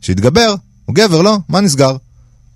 שיתגבר, 0.01 0.55
הוא 0.85 0.95
גבר, 0.95 1.23
לא? 1.23 1.39
מה 1.49 1.61
נסגר? 1.61 1.97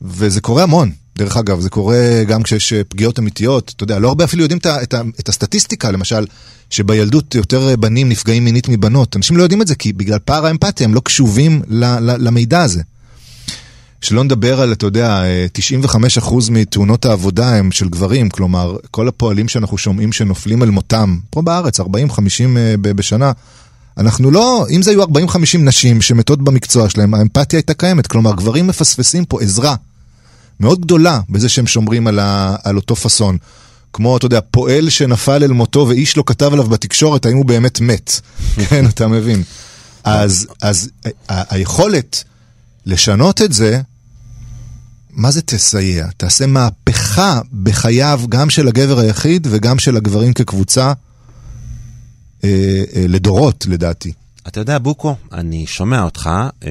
וזה 0.03 0.41
קורה 0.41 0.63
המון. 0.63 0.91
דרך 1.17 1.37
אגב, 1.37 1.61
זה 1.61 1.71
קורה 1.71 2.25
גם 2.29 2.43
כשיש 2.43 2.73
אה, 2.73 2.85
פגיעות 2.85 3.19
אמיתיות, 3.19 3.73
אתה 3.77 3.85
יודע, 3.85 3.99
לא 3.99 4.09
הרבה 4.09 4.25
אפילו 4.25 4.43
יודעים 4.43 4.59
את, 4.59 4.67
את, 4.67 4.95
את 5.21 5.29
הסטטיסטיקה, 5.29 5.91
למשל, 5.91 6.27
שבילדות 6.71 7.35
יותר 7.35 7.69
אה, 7.69 7.77
בנים 7.77 8.09
נפגעים 8.09 8.45
מינית 8.45 8.69
מבנות. 8.69 9.17
אנשים 9.17 9.37
לא 9.37 9.43
יודעים 9.43 9.63
את 9.63 9.67
זה, 9.67 9.75
כי 9.75 9.93
בגלל 9.93 10.19
פער 10.19 10.47
האמפתיה 10.47 10.85
הם 10.85 10.95
לא 10.95 11.01
קשובים 11.01 11.63
ל, 11.69 11.85
ל, 11.85 12.17
למידע 12.19 12.63
הזה. 12.63 12.83
שלא 14.01 14.25
נדבר 14.25 14.61
על, 14.61 14.73
אתה 14.73 14.87
יודע, 14.87 15.25
אה, 15.25 15.47
95% 16.19 16.51
מתאונות 16.51 17.05
העבודה 17.05 17.55
הם 17.57 17.73
של 17.73 17.89
גברים, 17.89 18.31
כלומר, 18.31 18.77
כל 18.91 19.09
הפועלים 19.09 19.49
שאנחנו 19.49 19.79
שומעים 19.79 20.13
שנופלים 20.13 20.63
על 20.63 20.71
מותם, 20.71 21.19
פה 21.31 21.43
בארץ, 21.43 21.81
40-50 21.81 21.85
אה, 22.57 22.75
ב- 22.81 22.93
בשנה, 22.93 23.33
אנחנו 23.99 24.31
לא, 24.31 24.67
אם 24.71 24.83
זה 24.83 24.91
היו 24.91 25.05
40-50 25.05 25.09
נשים 25.59 26.01
שמתות 26.01 26.43
במקצוע 26.43 26.89
שלהם, 26.89 27.15
האמפתיה 27.15 27.59
הייתה 27.59 27.75
קיימת, 27.75 28.07
כלומר, 28.07 28.33
גברים 28.35 28.67
מפספסים 28.67 29.25
פה 29.25 29.43
עזרה 29.43 29.75
מאוד 30.63 30.81
גדולה 30.81 31.21
בזה 31.29 31.49
שהם 31.49 31.67
שומרים 31.67 32.07
על, 32.07 32.19
ה, 32.19 32.57
על 32.65 32.77
אותו 32.77 32.97
פאסון. 32.97 33.37
כמו, 33.93 34.17
אתה 34.17 34.27
יודע, 34.27 34.41
פועל 34.51 34.89
שנפל 34.91 35.43
אל 35.45 35.53
מותו 35.53 35.87
ואיש 35.89 36.17
לא 36.17 36.23
כתב 36.27 36.51
עליו 36.53 36.65
בתקשורת 36.69 37.27
האם 37.27 37.37
הוא 37.37 37.45
באמת 37.45 37.81
מת. 37.81 38.21
כן, 38.69 38.87
אתה 38.87 39.09
מבין. 39.09 39.43
אז, 40.05 40.47
אז 40.63 40.91
ה- 41.29 41.55
היכולת 41.55 42.25
לשנות 42.87 43.43
את 43.43 43.53
זה, 43.53 43.81
מה 45.11 45.31
זה 45.31 45.43
תסייע? 45.43 46.07
תעשה 46.17 46.47
מהפכה 46.47 47.41
בחייו 47.63 48.21
גם 48.29 48.51
של 48.51 48.69
הגבר 48.69 48.99
היחיד 48.99 49.47
וגם 49.51 49.79
של 49.79 49.97
הגברים 49.97 50.33
כקבוצה 50.33 50.93
אה, 52.45 52.49
אה, 52.97 53.05
לדורות, 53.09 53.67
לדעתי. 53.69 54.13
אתה 54.49 54.61
יודע, 54.61 54.79
בוקו, 54.79 55.17
אני 55.33 55.67
שומע 55.67 56.03
אותך, 56.03 56.31
אה, 56.67 56.71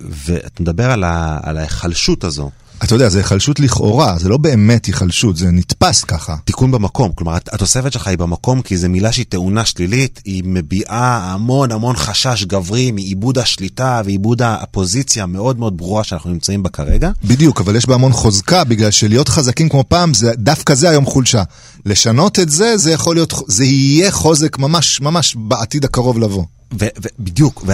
ואתה 0.00 0.62
מדבר 0.62 0.90
על, 0.90 1.04
ה, 1.04 1.38
על 1.42 1.56
ההיחלשות 1.56 2.24
הזו. 2.24 2.50
אתה 2.84 2.94
יודע, 2.94 3.08
זה 3.08 3.18
היחלשות 3.18 3.60
לכאורה, 3.60 4.18
זה 4.18 4.28
לא 4.28 4.36
באמת 4.36 4.86
היחלשות, 4.86 5.36
זה 5.36 5.50
נתפס 5.50 6.04
ככה. 6.04 6.36
תיקון 6.44 6.70
במקום, 6.70 7.12
כלומר 7.14 7.34
הת- 7.34 7.54
התוספת 7.54 7.92
שלך 7.92 8.06
היא 8.06 8.18
במקום 8.18 8.62
כי 8.62 8.76
זו 8.76 8.88
מילה 8.88 9.12
שהיא 9.12 9.26
טעונה 9.28 9.64
שלילית, 9.64 10.20
היא 10.24 10.42
מביעה 10.46 11.32
המון 11.32 11.72
המון 11.72 11.96
חשש 11.96 12.44
גברי 12.44 12.90
מאיבוד 12.90 13.38
השליטה 13.38 14.02
ואיבוד 14.04 14.42
הפוזיציה 14.42 15.22
המאוד 15.22 15.58
מאוד 15.58 15.76
ברורה 15.76 16.04
שאנחנו 16.04 16.30
נמצאים 16.30 16.62
בה 16.62 16.70
כרגע. 16.70 17.10
בדיוק, 17.24 17.60
אבל 17.60 17.76
יש 17.76 17.86
בה 17.86 17.94
המון 17.94 18.12
חוזקה, 18.12 18.64
בגלל 18.64 18.90
שלהיות 18.90 19.28
חזקים 19.28 19.68
כמו 19.68 19.84
פעם, 19.88 20.14
זה, 20.14 20.32
דווקא 20.36 20.74
זה 20.74 20.90
היום 20.90 21.06
חולשה. 21.06 21.42
לשנות 21.86 22.38
את 22.38 22.48
זה, 22.50 22.76
זה 22.76 22.92
יכול 22.92 23.16
להיות, 23.16 23.34
זה 23.46 23.64
יהיה 23.64 24.10
חוזק 24.12 24.58
ממש, 24.58 25.00
ממש 25.00 25.36
בעתיד 25.38 25.84
הקרוב 25.84 26.18
לבוא. 26.18 26.44
ובדיוק, 26.72 27.64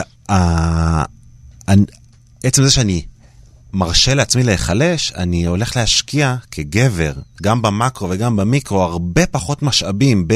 עצם 2.44 2.64
זה 2.64 2.70
שאני 2.70 3.02
מרשה 3.74 4.14
לעצמי 4.14 4.42
להיחלש, 4.42 5.12
אני 5.12 5.46
הולך 5.46 5.76
להשקיע 5.76 6.36
כגבר, 6.50 7.12
גם 7.42 7.62
במקרו 7.62 8.10
וגם 8.10 8.36
במיקרו, 8.36 8.82
הרבה 8.82 9.26
פחות 9.26 9.62
משאבים 9.62 10.28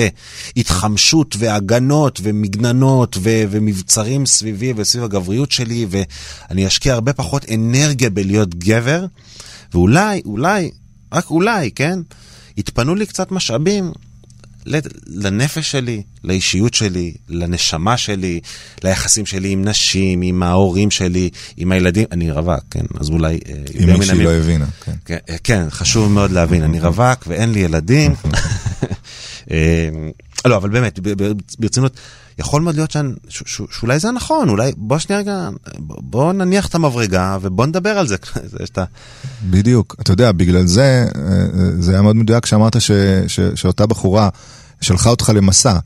בהתחמשות 0.56 1.36
והגנות 1.38 2.20
ומגננות 2.22 3.16
ו- 3.20 3.44
ומבצרים 3.50 4.26
סביבי 4.26 4.72
וסביב 4.76 5.04
הגבריות 5.04 5.52
שלי, 5.52 5.86
ואני 5.90 6.66
אשקיע 6.66 6.94
הרבה 6.94 7.12
פחות 7.12 7.44
אנרגיה 7.54 8.10
בלהיות 8.10 8.54
גבר, 8.54 9.06
ואולי, 9.72 10.22
אולי, 10.24 10.70
רק 11.12 11.30
אולי, 11.30 11.70
כן? 11.70 11.98
יתפנו 12.56 12.94
לי 12.94 13.06
קצת 13.06 13.32
משאבים 13.32 13.92
לנפש 15.06 15.70
שלי, 15.70 16.02
לאישיות 16.24 16.74
שלי, 16.74 17.14
לנשמה 17.28 17.96
שלי, 17.96 18.40
ליחסים 18.84 19.26
שלי 19.26 19.50
עם 19.50 19.64
נשים, 19.64 20.22
עם 20.22 20.42
ההורים 20.42 20.90
שלי, 20.90 21.30
עם 21.56 21.72
הילדים. 21.72 22.06
אני 22.12 22.30
רווק, 22.30 22.64
כן, 22.70 22.84
אז 23.00 23.10
אולי... 23.10 23.38
אם 23.80 23.98
מישהי 23.98 24.24
לא 24.24 24.30
הבינה, 24.30 24.66
כן. 24.84 24.92
כן. 25.04 25.16
כן, 25.44 25.64
חשוב 25.70 26.12
מאוד 26.12 26.30
להבין, 26.30 26.62
אני 26.62 26.80
רווק 26.80 27.24
ואין 27.26 27.52
לי 27.52 27.60
ילדים. 27.60 28.14
לא, 30.44 30.56
אבל 30.56 30.68
באמת, 30.68 31.00
ברצינות, 31.58 32.00
יכול 32.38 32.62
מאוד 32.62 32.74
להיות 32.74 32.96
שאולי 33.70 33.98
זה 33.98 34.10
נכון, 34.10 34.48
אולי 34.48 34.72
בוא 34.76 34.98
שנייה 34.98 35.20
רגע, 35.20 35.48
בוא 35.78 36.32
נניח 36.32 36.66
את 36.66 36.74
המברגה 36.74 37.38
ובוא 37.40 37.66
נדבר 37.66 37.98
על 37.98 38.06
זה. 38.06 38.16
בדיוק, 39.50 39.96
אתה 40.00 40.12
יודע, 40.12 40.32
בגלל 40.32 40.66
זה, 40.66 41.06
זה 41.78 41.92
היה 41.92 42.02
מאוד 42.02 42.16
מדויק 42.16 42.46
שאמרת 42.46 42.76
שאותה 43.54 43.86
בחורה 43.86 44.28
שלחה 44.80 45.10
אותך 45.10 45.32
למסע. 45.34 45.78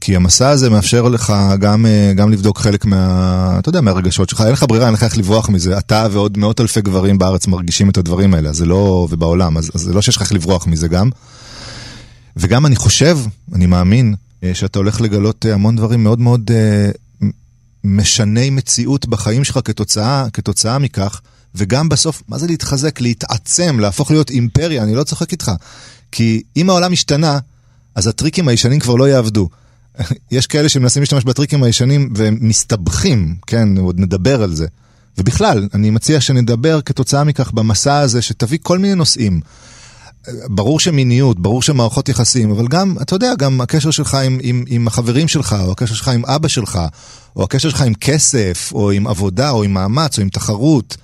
כי 0.00 0.16
המסע 0.16 0.48
הזה 0.48 0.70
מאפשר 0.70 1.02
לך 1.02 1.32
גם, 1.58 1.86
גם 2.14 2.32
לבדוק 2.32 2.58
חלק 2.58 2.84
מה, 2.84 3.56
אתה 3.58 3.68
יודע, 3.68 3.80
מהרגשות 3.80 4.28
שלך, 4.28 4.40
אין 4.40 4.52
לך 4.52 4.64
ברירה, 4.68 4.86
אין 4.86 4.94
לך 4.94 5.02
איך 5.02 5.18
לברוח 5.18 5.48
מזה. 5.48 5.78
אתה 5.78 6.06
ועוד 6.10 6.38
מאות 6.38 6.60
אלפי 6.60 6.80
גברים 6.80 7.18
בארץ 7.18 7.46
מרגישים 7.46 7.90
את 7.90 7.98
הדברים 7.98 8.34
האלה, 8.34 8.52
זה 8.52 8.66
לא, 8.66 9.08
ובעולם, 9.10 9.58
אז, 9.58 9.70
אז 9.74 9.80
זה 9.80 9.92
לא 9.92 10.02
שיש 10.02 10.16
לך 10.16 10.22
איך 10.22 10.32
לברוח 10.32 10.66
מזה 10.66 10.88
גם. 10.88 11.10
וגם 12.36 12.66
אני 12.66 12.76
חושב, 12.76 13.18
אני 13.54 13.66
מאמין, 13.66 14.14
שאתה 14.52 14.78
הולך 14.78 15.00
לגלות 15.00 15.44
המון 15.44 15.76
דברים 15.76 16.04
מאוד 16.04 16.20
מאוד 16.20 16.50
uh, 16.50 17.24
משני 17.84 18.50
מציאות 18.50 19.06
בחיים 19.06 19.44
שלך 19.44 19.58
כתוצאה, 19.64 20.26
כתוצאה 20.32 20.78
מכך, 20.78 21.20
וגם 21.54 21.88
בסוף, 21.88 22.22
מה 22.28 22.38
זה 22.38 22.46
להתחזק? 22.46 23.00
להתעצם, 23.00 23.80
להפוך 23.80 24.10
להיות 24.10 24.30
אימפריה, 24.30 24.82
אני 24.82 24.94
לא 24.94 25.04
צוחק 25.04 25.32
איתך. 25.32 25.52
כי 26.12 26.42
אם 26.56 26.70
העולם 26.70 26.92
השתנה, 26.92 27.38
אז 27.94 28.06
הטריקים 28.06 28.48
הישנים 28.48 28.80
כבר 28.80 28.94
לא 28.94 29.08
יעבדו. 29.08 29.48
יש 30.30 30.46
כאלה 30.46 30.68
שמנסים 30.68 31.02
להשתמש 31.02 31.24
בטריקים 31.24 31.62
הישנים 31.62 32.12
והם 32.16 32.38
מסתבכים, 32.40 33.36
כן, 33.46 33.78
עוד 33.78 34.00
נדבר 34.00 34.42
על 34.42 34.54
זה. 34.54 34.66
ובכלל, 35.18 35.68
אני 35.74 35.90
מציע 35.90 36.20
שנדבר 36.20 36.80
כתוצאה 36.80 37.24
מכך 37.24 37.52
במסע 37.52 37.98
הזה, 37.98 38.22
שתביא 38.22 38.58
כל 38.62 38.78
מיני 38.78 38.94
נושאים. 38.94 39.40
ברור 40.48 40.80
שמיניות, 40.80 41.40
ברור 41.40 41.62
שמערכות 41.62 42.08
יחסים, 42.08 42.50
אבל 42.50 42.68
גם, 42.68 42.96
אתה 43.02 43.14
יודע, 43.14 43.34
גם 43.38 43.60
הקשר 43.60 43.90
שלך 43.90 44.14
עם, 44.14 44.38
עם, 44.42 44.64
עם 44.68 44.86
החברים 44.86 45.28
שלך, 45.28 45.56
או 45.64 45.72
הקשר 45.72 45.94
שלך 45.94 46.08
עם 46.08 46.24
אבא 46.24 46.48
שלך, 46.48 46.78
או 47.36 47.44
הקשר 47.44 47.68
שלך 47.68 47.80
עם 47.80 47.94
כסף, 47.94 48.70
או 48.74 48.90
עם 48.90 49.06
עבודה, 49.06 49.50
או 49.50 49.62
עם 49.62 49.74
מאמץ, 49.74 50.18
או 50.18 50.22
עם 50.22 50.28
תחרות. 50.28 50.96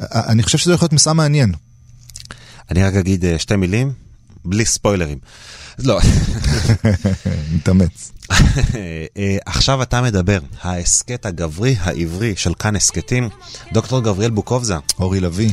אני 0.00 0.42
חושב 0.42 0.58
שזה 0.58 0.72
יכול 0.72 0.84
להיות 0.84 0.92
מסע 0.92 1.12
מעניין. 1.12 1.52
אני 2.70 2.84
רק 2.84 2.94
אגיד 2.94 3.24
שתי 3.38 3.56
מילים, 3.56 3.92
בלי 4.44 4.64
ספוילרים. 4.64 5.18
לא. 5.78 6.00
מתאמץ. 7.54 8.12
עכשיו 9.46 9.82
אתה 9.82 10.02
מדבר, 10.02 10.38
ההסכת 10.62 11.26
הגברי 11.26 11.76
העברי 11.80 12.36
של 12.36 12.54
כאן 12.54 12.76
הסכתים, 12.76 13.28
דוקטור 13.72 14.00
גבריאל 14.00 14.30
בוקובזה. 14.30 14.76
אורי 14.98 15.20
לביא. 15.20 15.50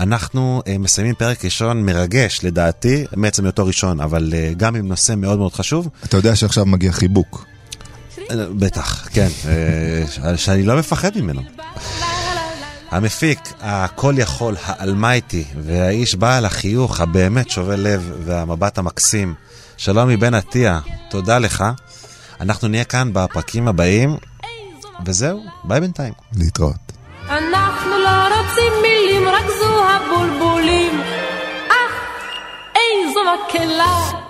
אנחנו 0.00 0.62
uh, 0.64 0.78
מסיימים 0.78 1.14
פרק 1.14 1.44
ראשון 1.44 1.86
מרגש, 1.86 2.40
לדעתי, 2.42 3.04
מעצם 3.16 3.44
היותו 3.44 3.66
ראשון, 3.66 4.00
אבל 4.00 4.32
uh, 4.32 4.54
גם 4.56 4.76
עם 4.76 4.88
נושא 4.88 5.14
מאוד 5.16 5.38
מאוד 5.38 5.54
חשוב. 5.54 5.88
אתה 6.04 6.16
יודע 6.16 6.36
שעכשיו 6.36 6.66
מגיע 6.66 6.92
חיבוק. 6.92 7.46
Uh, 8.16 8.20
בטח, 8.58 9.08
כן, 9.12 9.28
שאני 10.36 10.62
לא 10.62 10.78
מפחד 10.78 11.10
ממנו. 11.18 11.42
המפיק, 12.90 13.38
הכל 13.60 14.14
יכול, 14.18 14.56
האלמייטי, 14.64 15.44
והאיש 15.64 16.14
בעל 16.14 16.44
החיוך 16.44 17.00
הבאמת 17.00 17.50
שובה 17.50 17.76
לב 17.76 18.12
והמבט 18.24 18.78
המקסים, 18.78 19.34
שלום 19.76 20.08
מבן 20.08 20.34
עטיה, 20.34 20.80
תודה 21.10 21.38
לך. 21.38 21.64
אנחנו 22.40 22.68
נהיה 22.68 22.84
כאן 22.84 23.10
בפרקים 23.12 23.68
הבאים, 23.68 24.16
וזהו, 25.06 25.44
ביי 25.64 25.80
בינתיים. 25.80 26.12
להתראות. 26.36 26.92
מילים, 33.30 33.80
רק 33.80 34.29